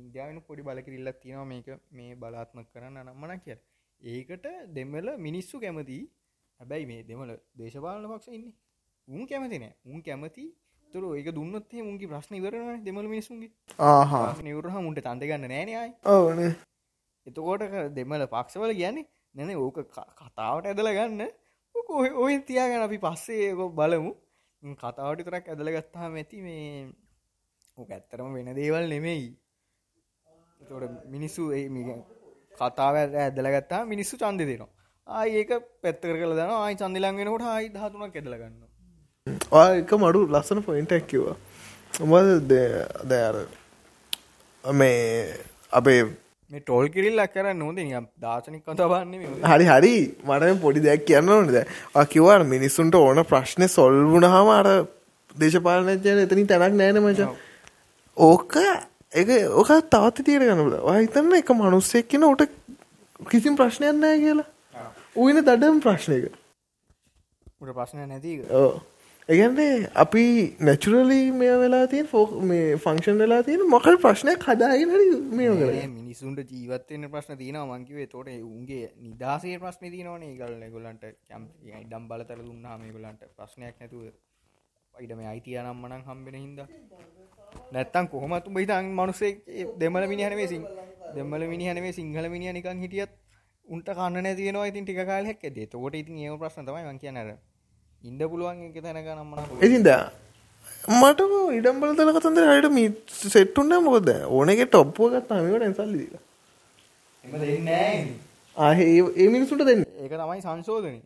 [0.00, 3.58] ඉන්දියාවන පොඩි බලකිරිල්ලක් තියෙනවා මේක මේ බලාත්මක් කරන්න නම්මන කිය
[4.00, 4.46] ඒකට
[4.76, 5.98] දෙමල මිනිස්සු කැමති.
[6.60, 8.46] හැබැයි මේ දෙමල දේශපාලන පක්ෂ ඉන්න.
[9.08, 9.74] උන් කැමති නෑ.
[9.84, 10.44] උන් කැමති
[10.92, 13.50] තුර ඒක දුන්නත්ේ මුන්ගේ ප්‍රශ්න ඉවරන දෙමල මිනිසුන්ගේ
[13.88, 14.26] ආහා.
[14.48, 16.40] නිවරහ මුන්ට තන්දගන්න නෑනයයි ඕන
[17.26, 17.62] එතකෝට
[17.98, 19.78] දෙමල පක්ෂවල කියන්නේ නැන ඕක
[20.20, 21.22] කතාවට ඇදල ගන්න.
[22.24, 24.12] ඔය තියාගෙන අපි පස්සේ ඒකො බලමු.
[24.82, 26.66] කතාවට තරක් ඇදල ගත්තාම ඇති මේ
[27.78, 29.30] ඕක ඇත්තරම වෙන දේවල් නෙමෙයි.
[30.60, 31.48] තොට මිනිස්සු
[32.60, 34.70] කතාව ඇදල ගත්තා මිනිස්සු චන්ද දෙනවා.
[35.06, 35.50] ආය ඒක
[35.82, 38.71] පැත්තර කළ දන ආයි චන්දිලන්ගෙනකොට ආයි දහතුනක් ඇදලගන්න
[39.26, 41.36] එක මඩු ලස්සන පොයින්ටක් කිවා
[42.04, 42.52] උඹද
[43.10, 43.36] දෑර
[44.64, 45.36] මේ
[45.78, 46.00] අපේ
[46.50, 47.78] ටෝල් කිරිල්ල කර නොද
[48.24, 49.94] දාශනික් කතබන්නේ හරි හරි.
[50.26, 51.54] මට පොඩි දෙයක් කියන්න ඕනද
[52.14, 54.68] කිවවාට මිනිස්සුන්ට ඕන ප්‍රශ්නය සොල්වුණ හම අර
[55.36, 57.30] දේශපාලනජයන එතනින් තැනක් නෑන මච.
[58.16, 58.56] ඕක
[59.22, 59.28] එක
[59.62, 62.48] ඕක තවත් තීර ගනබල හිතන්න එක මනුස්සෙක් කියන ඔට
[63.30, 64.48] කිසිම් ප්‍රශ්නයක් නෑ කියලා.
[65.16, 66.32] උයන දඩම් ප්‍රශ්නයක.
[67.62, 68.72] ප්‍රශ්නය නැති ඕ
[69.28, 70.22] ඒගන්නේ අපි
[70.60, 74.94] නැචුරලි මේ වෙලා තිය ෆෝ මේ ෆංක්ෂන් වෙලා තියෙන මොකල් ප්‍රශ්නයක් හදාගෙන
[75.32, 81.44] මේ කර මිනිසුන්ට ජීවත්වන්න ප්‍රශ්න තියන මංකිවේ තොට උන්ගේ නිදසේ ප්‍රශ්න තියනවන ගල් ගොලන්ට කැම්
[81.76, 84.10] ඉඩම් බලතර දුන්නාම ගොලන්ට ප්‍රශ්නයක් නැතුව.
[84.94, 86.58] ඉඩම අයිතිය නම්මනං හම්බෙන හින්ද.
[87.72, 89.32] නැත්තන් කොහමතු බහිතන් මනුසේ
[89.78, 90.66] දෙමල මිනිහනවේ සිං
[91.14, 93.14] දෙමල මිනිහනවේ සිංහල මිනිිය නිකන් හිටියත්
[93.66, 97.16] උන්ට කන්න නැතිනවා ඉතින් ටික කාලයක් ඇදේ තෝට ඉතින් ඒ ප්‍රශ්න තමයි වංකිය
[98.04, 99.88] ඉන්ඩ පුළුවන් එක තැනක නම්මන එතින්ද
[100.92, 101.20] මට
[101.56, 102.88] ඉඩම්බල තල කතන්දර හයට මී
[103.28, 104.08] සෙට්ටුන්න මොකද?
[104.28, 106.14] ඕනක ටොප්පුව ගත්තාමකට ඇසල්ලිද
[108.56, 109.84] ආහ ඒ මිනිසුට දෙන්න.
[109.96, 110.98] ඒක තමයි සංශෝධනය.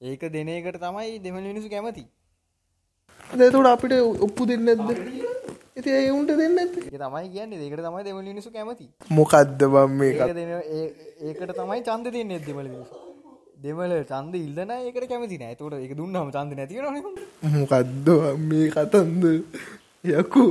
[0.00, 2.04] ඒක දෙන එකට තමයි දෙමල මිනිසු කැමති.
[3.32, 7.64] දෙතුට අපිට ඔප්පු දෙන්න ඇද ඇති ඒ උන්ට දෙන්න ඇති තමයි කියන්නේ.
[7.64, 8.86] ඒකට තමයි දෙමල මිනිසු කැමති.
[9.10, 10.14] මොකක්ද බම් මේ
[11.22, 13.03] ඒකට තමයි චන්ද දෙන්න දෙමල මිනිසු
[13.64, 15.56] දෙමල චන්ද ඉල්ලන ඒකට කැමති නෑ.
[15.56, 16.74] තොට එක දුන්නම චන්ද නැති
[17.54, 18.08] මොකක්ද
[18.42, 19.24] මේ කතන්ද?
[20.04, 20.42] යකු.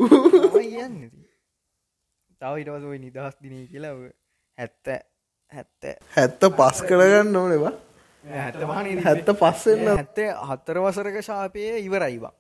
[0.54, 0.98] කියන්න
[2.42, 3.96] තව ඉටවස ඔයි නිදහස් දිනී කියලා
[4.58, 4.88] හැත්ත
[5.54, 5.84] හැත්ත.
[6.12, 7.74] හැත්ත පස් කරගන්න ඕනවා
[9.04, 12.36] හැත්ත පස්සෙන්න හැත්තේ හත්තර වසරක ශාපය ඉවරයි බං.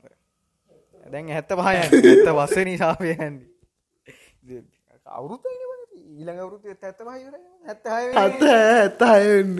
[1.05, 4.63] දැන් හැත්ත පහය ඇත්ත වස්සන ශාපයන්නේ
[5.05, 9.55] අවුරුත් ඊළඟ අවුරුතු ඇත්ත හැත්ත හත්ත ඇත්ත හයන්න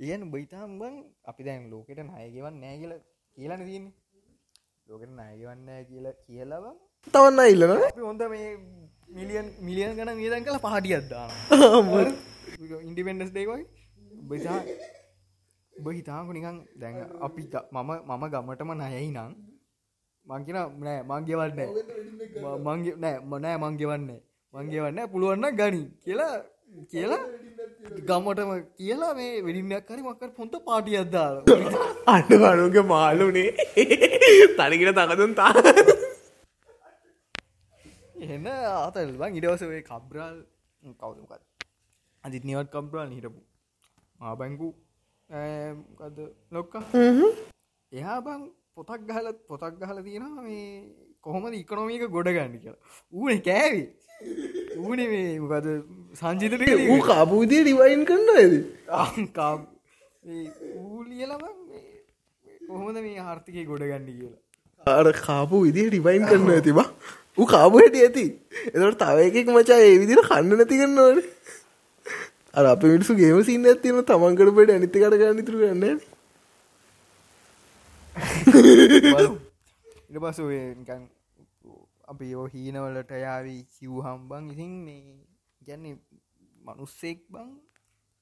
[0.00, 2.92] ඉයන් බයිතාම් බං අපි දැන් ලෝකට නායගෙවන් නෑ කියල
[3.36, 3.92] කියලන තියන්නේ.
[4.86, 6.64] ලෝකට නායගවන්න කියල කියලව
[7.14, 8.48] තවන්න ඉල්ලන හොඳ මේ
[9.08, 11.26] මිලියන් මිලියන් ගන වියදන් කළ පහටි අද්දා
[12.82, 13.62] ඉන්ඩිපෙන්ඩස් දේවයි
[14.28, 14.58] බයිතා
[15.74, 17.42] බහිතාක නිකන් දැන් අපි
[17.72, 19.32] මම මම ගමටම නයයි නං
[20.26, 21.00] මංකින නෑ.
[21.04, 21.52] මංගෙවන්න
[22.66, 24.20] මංගේ නෑ මනෑ මංගෙවන්නේ
[24.54, 26.34] මංගේවන්න පුළුවන්න ගනි කියලා
[26.90, 27.22] කියලා
[27.84, 31.36] ගමටම කියලා මේ වෙඩින්නක් හරි මක්කර පොන්ත පාටි අද්දාල
[32.12, 33.50] අන්න වනුගේ මාලුනේ
[34.58, 35.52] තනිකට තකතුන් තා.
[38.34, 40.36] එන්න ආතල් බං ඉඩවසවේ කබ්‍රාල්
[41.00, 41.42] කවුදමකත්
[42.24, 43.40] අජිත් නිවත් කබ්‍රාල් හිටපු.
[44.28, 44.68] ආබැංකු
[46.56, 46.74] ලොක්ක.
[47.92, 48.40] එයා බං
[48.76, 50.64] පොතක් ගහල පොතක් ගහල තියෙනවා මේ
[51.26, 52.82] කොහොමද ඉකනොමික ගොඩ ගන්න කියලා.
[53.12, 53.84] ඌන කෑවි
[54.76, 55.66] ඌන මේ මොකද
[56.14, 58.54] සංජිතට ඌ කාපූතිය ඩිවයින් කරන්න ඇද
[60.76, 61.42] ඌලියලම
[62.68, 64.40] කොහොමද මේ ආර්ථිකය ගොඩ ගන්න කියලා.
[64.86, 66.88] අර කාපු විදිහ ඩිවයින් කරන්න ඇතිබා
[67.38, 68.26] ඌ කාපු හැට ඇති.
[68.66, 71.18] එතට තව එකෙක් මචා ඒ විදිර කන්න නැති කරන්නවන
[72.54, 75.82] අර අප මිනිසු ගේම සින්න ඇතින තමන්කරපට ඇනිති කට ගන්න තුර ගන්න
[80.08, 80.44] ඉට පසු
[82.14, 85.02] අපි යෝ හීනවලට යාවී කිව් හම්බං ඉතින් මේ
[85.62, 85.94] ගැන්නේ
[86.66, 87.50] මනුස්සෙක් බං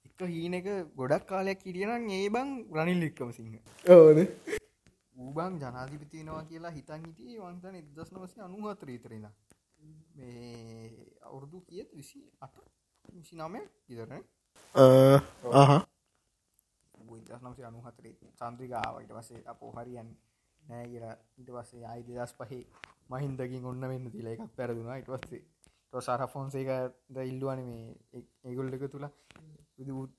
[0.07, 3.55] එක හීනක ගොඩක් කාලයක් කිරියනම් ඒ බං රනිල් එක්කම සිංහ
[3.86, 4.20] ඕන
[5.16, 9.26] ඌබං ජනාධිපතිනවා කියලා හිතන් හිටිය වන්තන එදස් නවසය අනු හතර ඉතරෙන
[10.14, 12.55] මේ අවුරුදු කියත් විසි අට?
[13.05, 14.22] විසි නමය ඉදරන
[17.24, 20.09] දස් නම්සේ අනු හතරේ චන්ද්‍රිකාවට වසේ අපෝ හරියන්
[20.62, 21.16] නෑ කියලා.
[21.38, 22.64] ඉට පස්සේ අයි දෙදස් පහේ
[23.11, 24.96] මහින්දකින් ඔන්න වෙන්න තිල එකක් පැරදුනා.
[24.96, 25.42] ඉට පස්සේ
[25.88, 26.68] ටොසාර ෆොන්සේක
[27.09, 29.09] ද ඉල්ලුවන මේ ඒගොල්ල එක තුළ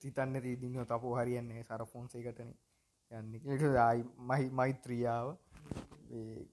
[0.01, 2.51] හිතන්න තිදින්න තපෝ හරියන්නේ සර ෆොන්සේකටන
[3.11, 5.27] යන්න ආයි මහි මෛත්‍රියාව.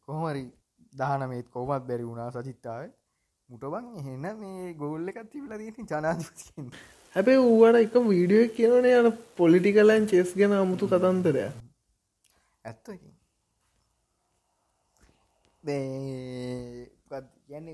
[0.01, 0.47] කොහොමරි
[0.95, 2.89] දානමේත් කෝමත් බැරි වුණා සචිත්තාව.
[3.49, 6.67] මුටබන් එහෙන්න මේ ගෝල්ල එකත් තිබල දීති ජනාධිපතින්
[7.15, 13.15] හැබැ ඌවට එක වීඩියෝ කියවනේ යන පොලිටිකලන් චෙස් ගැන අමුතු කතන්තරය ඇත්තකින්
[17.49, 17.67] ගැන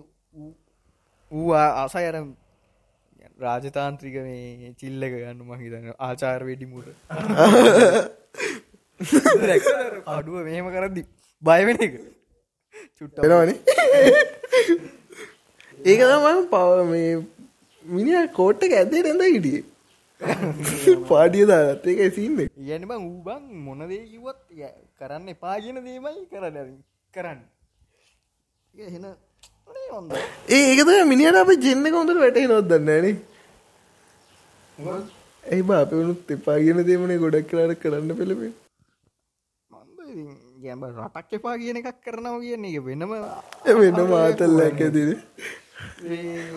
[1.31, 2.17] ඌ ආසයි අර
[3.39, 6.89] රාජතාන්ත්‍රික මේ චිල්ලක ගන්න මහිතන ආචාර වෙඩිමුට
[10.09, 11.03] අඩුව මෙහෙම කරදදි
[11.43, 11.95] බයවෙන එක.
[12.99, 13.51] චුට්ටනවන
[15.81, 17.11] ඒක තමන් පව මේ
[17.85, 19.61] මිනි කෝට්ට ඇදේ රැඳ හිටිය.
[21.11, 24.41] පාඩිය දාගත් ඒක සින්න ගැන බං ඌබං මොනදේ කිවත්
[24.99, 26.73] කරන්න එපාගෙන දේමයි කරන්න.
[27.15, 27.41] කරන්න
[30.51, 32.91] ඒකත මිනිට අප ජෙන්න කොඳට වැටේ නොදන්නන
[35.45, 38.53] ඇයි බාපවනුත් එපාගෙන දේමනේ ගොඩක් කලාට කරන්න පෙළපේ
[40.63, 43.15] ගැඹ රටක් එපා කියන එකක් කරනවා කියන්නේ එක වෙනම
[43.77, 45.13] වෙන මාතල්ල ඇකතින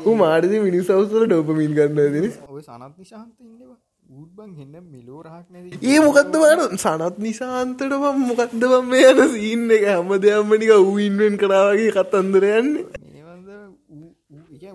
[0.05, 3.77] ඌ මාඩදි මිනිසවසර ඩෝපමින් ගන්න දින ඔය සනත් නිශාන්ත ඉන්නවා
[4.09, 9.21] ඌබන් හෙන්න මිලෝ රහක් නැද ඒ මොකක්ද වාට සනත් නිසාන්තට බම් මොකක්ද බම් මේ යන
[9.33, 9.85] සින්න එක?
[9.87, 12.85] හැම දෙයම්මනික ඌ ඉන්වෙන් කරාවගේ කතන්දරයන්නේ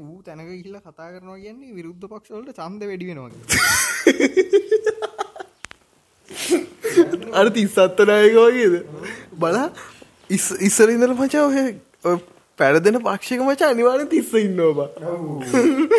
[0.04, 3.30] ඌ තැනක කියල්ල කතා කරනවා කියන්නේ විරුද්ධ පක්ෂවලට චන්ද වැඩි වෙනවා
[7.38, 8.74] අර තිස්සත්තනායක වගේද?
[9.36, 9.68] බලා
[10.62, 12.18] ඉස්සරින්දල මචා ඔය
[12.58, 14.88] පැරදෙන පක්ෂක මචා අනිවාන තිස්ස ඉන්නවා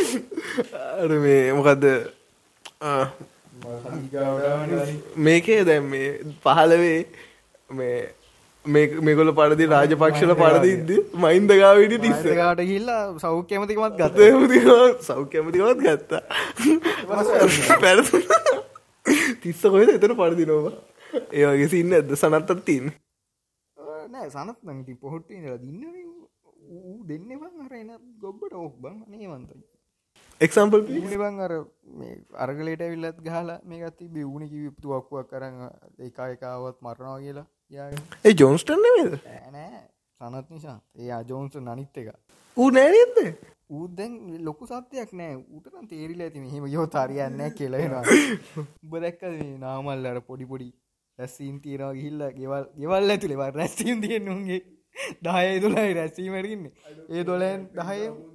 [1.01, 1.83] අර මේ මොකක්ද
[5.27, 6.09] මේකේ දැම් මේ
[6.43, 6.99] පහලවේ
[7.79, 7.97] මේ
[9.05, 10.89] මේකොල පරදි රාජපක්ෂල පරදිද
[11.23, 14.17] මයින්දගාවට තිස්සකාට හිල්ලා සෞඛ්‍යමතිකමත් ගත
[15.09, 16.21] සෞඛ්‍යමතිකමත් ගත්තා.
[17.83, 17.99] පැර
[19.41, 20.75] තිස්ස කොයිද එතන පරදි නොවා?
[21.31, 22.85] ඒවගේ සින්න ඇද සනත්තත් තින්.
[24.13, 25.83] නෑ සනත් නඟති පොහොට්ට ඉඳලා දින්න
[26.65, 27.89] ඌ දෙන්න බං අර එන
[28.21, 29.61] ගොබ්බට ඕක් බං නේවන්තයි
[30.41, 31.55] එක්සම්පල් බං අර
[31.95, 35.67] මේ අරගලට විල්ලත් ගහලා මේ ගත්ති බිවුණ කිවිපතුවක්කුවක් කරන්න
[35.99, 37.47] ඒකා එකාවත් මරණවා කියලා
[38.23, 39.19] ඒ ජෝන්ස්ටන් නේද
[39.51, 39.83] නෑ
[40.21, 40.79] සනත් නිසා.
[40.95, 42.09] ඒ අජෝන්ස නනිත් එක.
[42.57, 43.17] ඌ නෑනද
[43.69, 44.13] ඌදැන්
[44.45, 45.35] ලොකු සත්‍යයක් නෑ.
[45.57, 48.03] උටන තේරිල ඇති මෙහෙම යෝ තරයන්න කෙලෙනවා
[48.83, 49.25] උබ දැක්ක
[49.59, 50.69] නාමල් අර පොඩි පොඩි
[51.19, 54.61] රැස්සීම් තීරවා ගිහිල්ල ගෙවල් ගෙවල් ඇතුළෙවා රැස්සීම් තියෙන් උන්ගේ.
[55.23, 56.71] දාය දුලයි රැස්සීමටකින්නේ
[57.09, 58.34] ඒ දොලෑන් දහය ඔය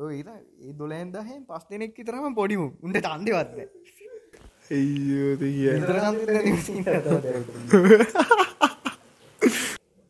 [0.00, 3.58] ඒ දොලෑන් දහෙන් පස් දෙනෙක් විතරම පොඩිමු උන්ට චන්දවත්ද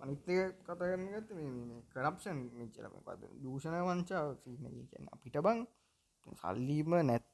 [0.01, 0.29] අනිත්තක
[0.61, 1.31] කතාගන්න ගත්ත
[1.91, 5.65] කරප්ෂන් මෙච්චරම පද දූෂණ වංචාව කියන අපිට බං
[6.37, 7.25] සල්ලීම නැත්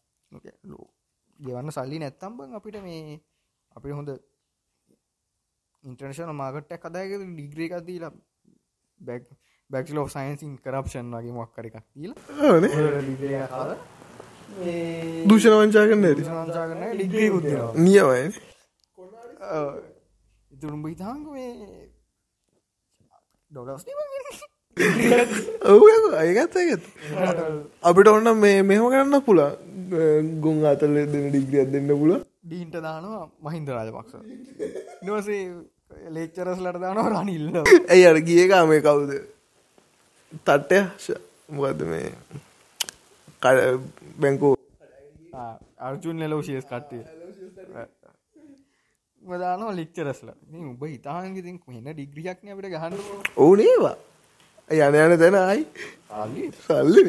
[0.65, 0.87] ලෝ
[1.39, 3.19] ගෙවන්න සල්ලි නැත්තම් බං අපිට මේ
[3.77, 4.11] අපි හොඳ
[5.85, 8.13] ඉන්ටර්නශන මාගට්ටක් කදායක ඩිග්‍රේ එකක්දීලා
[9.01, 9.25] බැක්
[9.71, 12.19] බැක්ල සයින්සින් කරප්ෂන් වගේ මොක්කර එකක් දීලා.
[15.29, 16.05] දූෂණ වංචා කරන්න
[16.41, 18.25] වංචා කරන ඩිග්‍රී උද්දවා නියවයි
[20.51, 21.53] ඉතුරුම්ඹ හිතාංග මේ
[23.51, 23.83] ඩොලස්
[25.73, 25.83] ඔව
[26.23, 26.85] අයගත් ඇගත්
[27.83, 29.53] අපිට ඔන්න මේ මෙහම කරන්න පුලා
[30.45, 34.15] ගුන් අතල දෙන ඩිග්‍රියක් දෙන්න පුල ඩීන්ට දානවා මහින්ද රාජපක්ෂ.
[35.03, 35.43] නොසේ
[36.17, 39.11] ලේච්චරස්ලට දානවා රනිල්ල ඇයි අර ගියකා මේ කවුද
[40.33, 40.79] තට්ටය
[41.49, 42.13] මොකද මේ?
[44.21, 44.55] බැංකෝ
[45.79, 47.05] අර්ජුන් ලෝ ශියස් කට්ටේ
[49.23, 50.29] දානවා ලික්චරස්ල
[50.63, 52.95] උඹ හිතාන්ගතින් මෙන්න ඩිග්‍රියක්න අපට ගහන්න
[53.37, 53.97] ඕනේවා
[54.71, 55.63] යන යන තැන අයි
[56.61, 57.05] සල්ලි.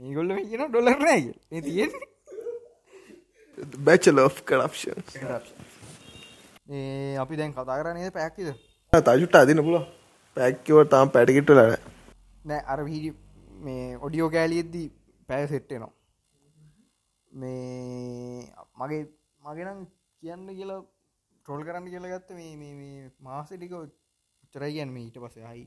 [0.00, 1.16] මේගොල්ල කියන ඩොලරනය
[1.52, 1.90] ඒ තියෙන්
[3.86, 4.98] බැචල of කරප්ෂන්
[6.70, 8.52] ඒ අපි දැන් කතා කරනය පැක්කිද
[8.92, 9.80] තජුට අදින පුල
[10.36, 11.99] පැක්කව තාම් පැටිකිට ලන
[12.44, 13.10] නෑ අර වීඩි
[13.64, 14.86] මේ ඔඩියෝ කෑලියෙද්දී
[15.28, 15.92] පැය සෙට්ටනවා
[17.30, 19.02] මේ මගේ
[19.42, 19.82] මගෙනම්
[20.22, 20.80] කියන්න කියලා
[21.36, 25.66] ට්‍රොල් කරන්න කියලා ගත්ත මේ මාසටික උච්චරයි ගැන්ම ඊට පස හයි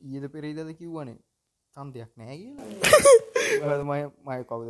[0.00, 1.18] ඊද පෙරේදද කිව්වනේ.
[1.76, 3.84] සන්තයක් නෑ කියලා.
[3.84, 4.68] මය මය කවුද?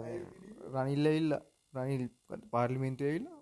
[0.74, 1.32] රනිල්ල ඉල්ල
[1.74, 2.04] රනිල්
[2.52, 3.40] පාර්ලිමෙන්න්තුව වෙල්ලා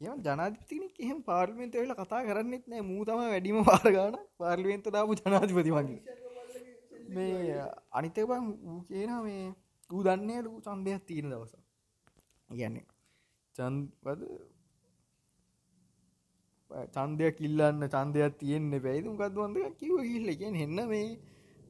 [0.00, 2.82] එම ජනාධිතිනෙක් එහෙම පාර්ලිමෙන්ත වෙල කතා කරන්නෙත් නෑ.
[2.82, 6.19] මූ තම වැඩිම පාරගාන පාර්ලිමෙන්ත දාපු ජනාධිපති වගේ
[7.10, 7.58] මේ
[7.92, 9.42] අනිතක බං වූ කියන මේ
[9.90, 11.52] ඌ දන්නේ ලූ සන්දයක් තියෙන දවස
[12.50, 12.86] කියන්නේ
[13.56, 14.22] චන්වද
[16.90, 21.08] චන්දයක් කිල්ලන්න චන්දයක් තියෙන්න්න පැයිතුම් කත්වන්ද කිව කිල්ල කියෙන් හෙන්න මේ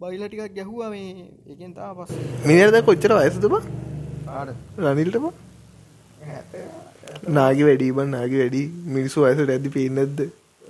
[0.01, 1.27] බයිල ටිකක් ගැහුව මේ.
[1.47, 2.13] එකෙන් තා පස්
[2.45, 3.55] මිනිරද කොච්චර වයසතුම
[4.85, 5.27] රනිල්ටම?
[7.31, 10.25] නාගි වැඩීබන් නාගි වැඩි මිනිස්සු වයසට ඇති පේනැද්ද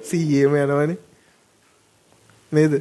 [0.08, 0.98] සීයම යනවනේ.
[2.52, 2.72] නේද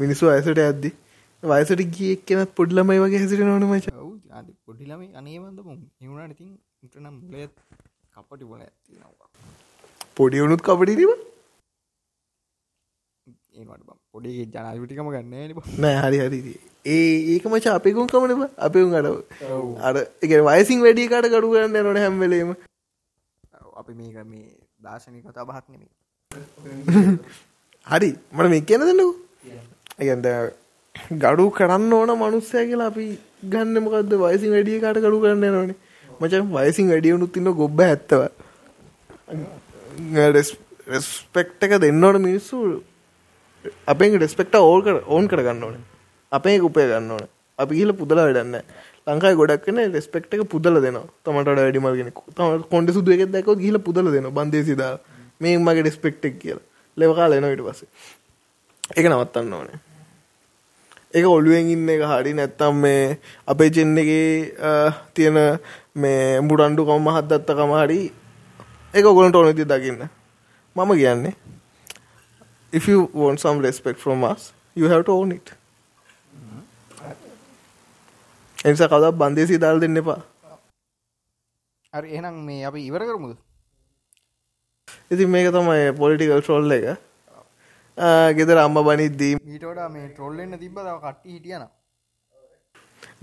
[0.00, 0.90] මිනිස්සු අයසට ඇද්දි
[1.42, 3.86] වයසට ගිය එක්කෙනත් පොඩ්ලමයි වගේ හැසිට නොන මච.
[4.66, 5.58] පොඩිලම අනේවන්ද
[6.00, 6.50] නිවුණට ඉතින්
[6.84, 7.54] ඉටනම් මුලත්
[8.14, 9.28] කපටි බොල ඇතිනවා
[10.16, 11.12] පොඩි වුණුත් කපටිරීම
[13.54, 15.34] ඒට පොඩි ජනාවිටිකම ගන්න
[15.78, 16.54] නෑ හරි හරි.
[16.86, 19.08] ඒ ඒක මච අපිකුම් කමනම අපිුම් අඩ
[19.86, 22.52] අර එක වයිසින් වැඩිකට කඩු කරන්න නොන හැම්වලීම
[23.80, 24.46] අපි මේක මේ
[24.80, 25.90] දාශනය කතා බහත් නෙමේ
[27.86, 28.82] හරි මට මේ කියන
[29.98, 30.26] දෙන්නකු ඇගන්ද
[31.18, 35.76] ගඩු කරන්න ඕන මනුස්සය කියලා අපි ගන්න මොකක්ද වයිසින් වැඩිය කාට කඩු කරන්න නොනේ
[36.20, 38.20] මචන් වයිසින් වැඩියවුණුත් තින්න ගොබ්බ ඇත්තව
[40.86, 42.82] රෙස්පෙක්ට එක දෙන්නවට මිනිස්සු.
[43.86, 45.76] අපේ ඩෙස්පෙක්ට ඕල් කර ඕන් කරගන්න ඕන.
[46.32, 47.28] අපේ උපය ගන්න ඕන.
[47.58, 48.56] අපි කියල පුදල වැඩන්න
[49.06, 53.78] ලංකායි ගොඩක් කන රෙස්පෙක්ට එක පුදල දෙන තමට වැඩිමල්ගෙන තම කොඩ සුදුව එකක් දැකව ගිල
[53.78, 54.98] පුදල දෙන බන්දේසිදා
[55.40, 56.66] මේ මගේ ඩෙස්පෙක්ටෙක් කියලා.
[56.96, 57.84] ලෙවකා ලෙන විට පස
[58.96, 59.78] එක නවත්තන්න ඕනේ.
[61.14, 64.10] ඒක ඔළුවෙන් ඉන්න එක හරි නැත්තම් මේ අපේ චෙන්න එක
[65.14, 65.38] තියෙන
[65.94, 68.00] මේ මුරන්ඩු කම මහත්දත්තකම හරි
[68.94, 70.08] ඒක ඔගොලට ඕනති දකින්න.
[70.76, 71.34] මම කියන්නේ
[72.72, 75.46] if you want some respect from us you have to own it.
[78.64, 80.20] එනිසා කවදක් බන්දේසි දාල් දෙන්න එපා.
[81.92, 83.36] හරි එහෙනම් මේ අපි ඉවර කරමුද?
[85.12, 86.84] ඉතින් මේක තමයි පොලිටිකල් ට්‍රොල් එක
[88.38, 91.64] ගෙදර අම්ම බනිද්දී මීටෝට මේ ට්‍රොල්ලන්න තිබ තව කට්ටි හිටියන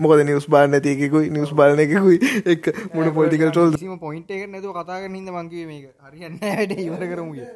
[0.04, 2.18] මොකද නිවස් බාන්න ඇතියකුයි නිවස් බලන එකකුයි.
[2.52, 5.86] එක මුණ පොලිටිකල් ටොල් සිම පොයින්ට එක නැතුව කතාගන්න හිද මංකිව මේක.
[6.06, 7.46] හරියන්න වැඩ ඉවර කරමුය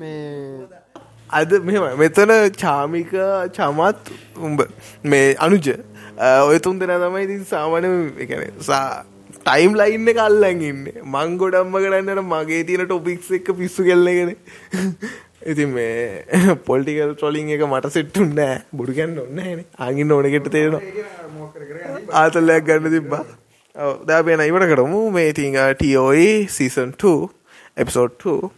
[0.00, 0.68] මේ
[1.40, 3.14] අද මෙම මෙතන චාමික
[3.58, 4.10] චමත්
[4.48, 4.64] උඹ
[5.12, 5.70] මේ අනුජ
[6.48, 7.88] ඔය තුන් දෙන තමයි ඉතින් සාමාන
[8.26, 8.82] එකන සා
[9.48, 10.84] ටයිම් ලයින්න කල්ලන් ඉන්න.
[11.14, 14.36] මං ගොඩම්ම කරන්නට මගේ තියෙන ටොපික්ස් එක පිස්සු කෙල්ලගෙන
[15.42, 16.24] ඉතින් මේ
[16.66, 18.62] පොල්ටිකල් ට්‍රොලිං එක මට සෙට්ටුන් නෑ.
[18.76, 20.82] බුඩු ගැන්න ඔන්න න ආගින්න ඕනකට තේරෙනවා.
[22.20, 23.24] ආතල්ලයක් ගන්න තිබ්බා.
[24.06, 25.02] දැපේන ඉවට කරමු.
[25.10, 27.12] මේ තිං ටෝයි සීසන් 2
[27.76, 28.50] එප්සෝඩ් 2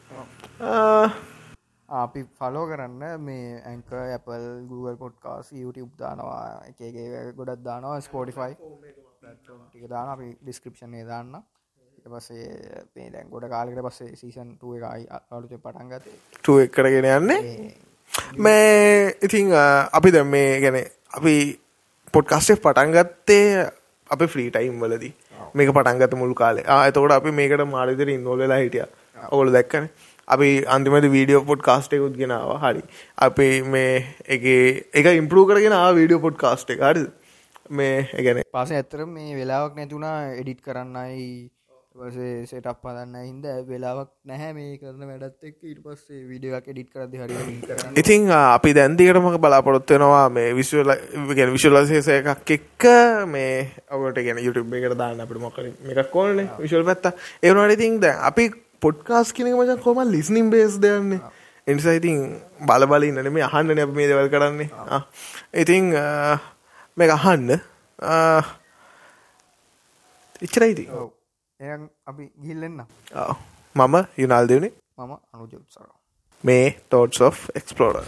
[1.88, 6.64] අපි ෆලෝ කරන්න මේ ඇංක Apple Google පොඩ්කාස් YouTube දානවා.
[6.68, 8.00] එකගේ ගොඩත් දානවා.
[8.00, 8.56] ස්පෝටිෆයි
[9.88, 11.42] දාන අපි ඩිස්ක්‍රපෂන්ය දාන්න
[12.08, 16.06] පසේ පේ දැන් ගොඩ කාලෙකට පස්සේ සීසන් ටුව එකයි අලුත පටන්ගත
[16.38, 17.74] ටුව කරගෙන යන්නේ?
[18.36, 19.52] මේ ඉතිං
[19.98, 20.78] අපි ද මේ ගැන
[21.18, 21.34] අපි
[22.12, 23.66] පොඩ්කාස්ටේ පටන්ගත්තේ
[24.10, 25.12] අප ෆ්‍රී ටයිම් වලදී.
[25.54, 26.64] මේක පටන්ගත මුළු කාලේ.
[26.68, 28.86] ආතකොට අපි මේකට මාරිතර ඉන්නෝලලා හිටිය.
[29.30, 29.88] ඔගොල දැක්කන.
[30.28, 32.82] අපි අන්තිමට වීඩියෝ පොඩ් කාස්ටයකුත් ගෙනාව හරි.
[33.18, 33.94] අපි මේ
[34.36, 34.44] එක
[34.94, 36.84] එක ඉම්පරූ කරගෙන වීඩියෝ පොඩ් කාස්ට එක.
[36.90, 37.06] හරි
[37.70, 41.50] මේ එකන පස ඇතර මේ වෙලාවක් නැතුනා එඩිට් කරන්නයි
[42.02, 47.92] සටක් පදන්න හින්ද වෙලාවක් නැහැ මේ කරන වැඩත් එක් ඉට පස්සේ විඩියක් එඩිට් කරද හරි
[47.96, 50.94] ඉතිං අපි දැන්දිකටම බලාපොරොත්වෙනවා මේ විශ්වල
[51.34, 52.88] ගෙන විශලසේසය එකක් එක්ක
[53.28, 58.16] මේ ඔවට ගෙන යුටුබ් එකට දාන්න අපට මොකර එකක් ඕනේ විශල් පැත්ත ඒවනට ඉතින් ද
[58.22, 61.20] අපි පොඩ්කාස් කියනක මචන් කොම ලිස්නිම් බේස් දෙයන්නේ?
[61.66, 64.68] එනිසා ඉතින් බලබල ඉන්නන මේ අහන්න නැ මේ දෙවල් කරන්නේ.
[65.54, 65.92] ඉතිං
[66.96, 67.48] මේ අහන්න.
[70.42, 70.88] එච්චරයිති
[71.60, 71.72] එය
[72.06, 72.78] අපි ගිල්ලෙන්න
[73.76, 74.72] මම යුනාල් දෙවනේ.
[74.98, 75.98] මම අනුජ උත්සරවා
[76.44, 78.06] මේ තෝඩ්ස් of එක්ස්පලෝඩර්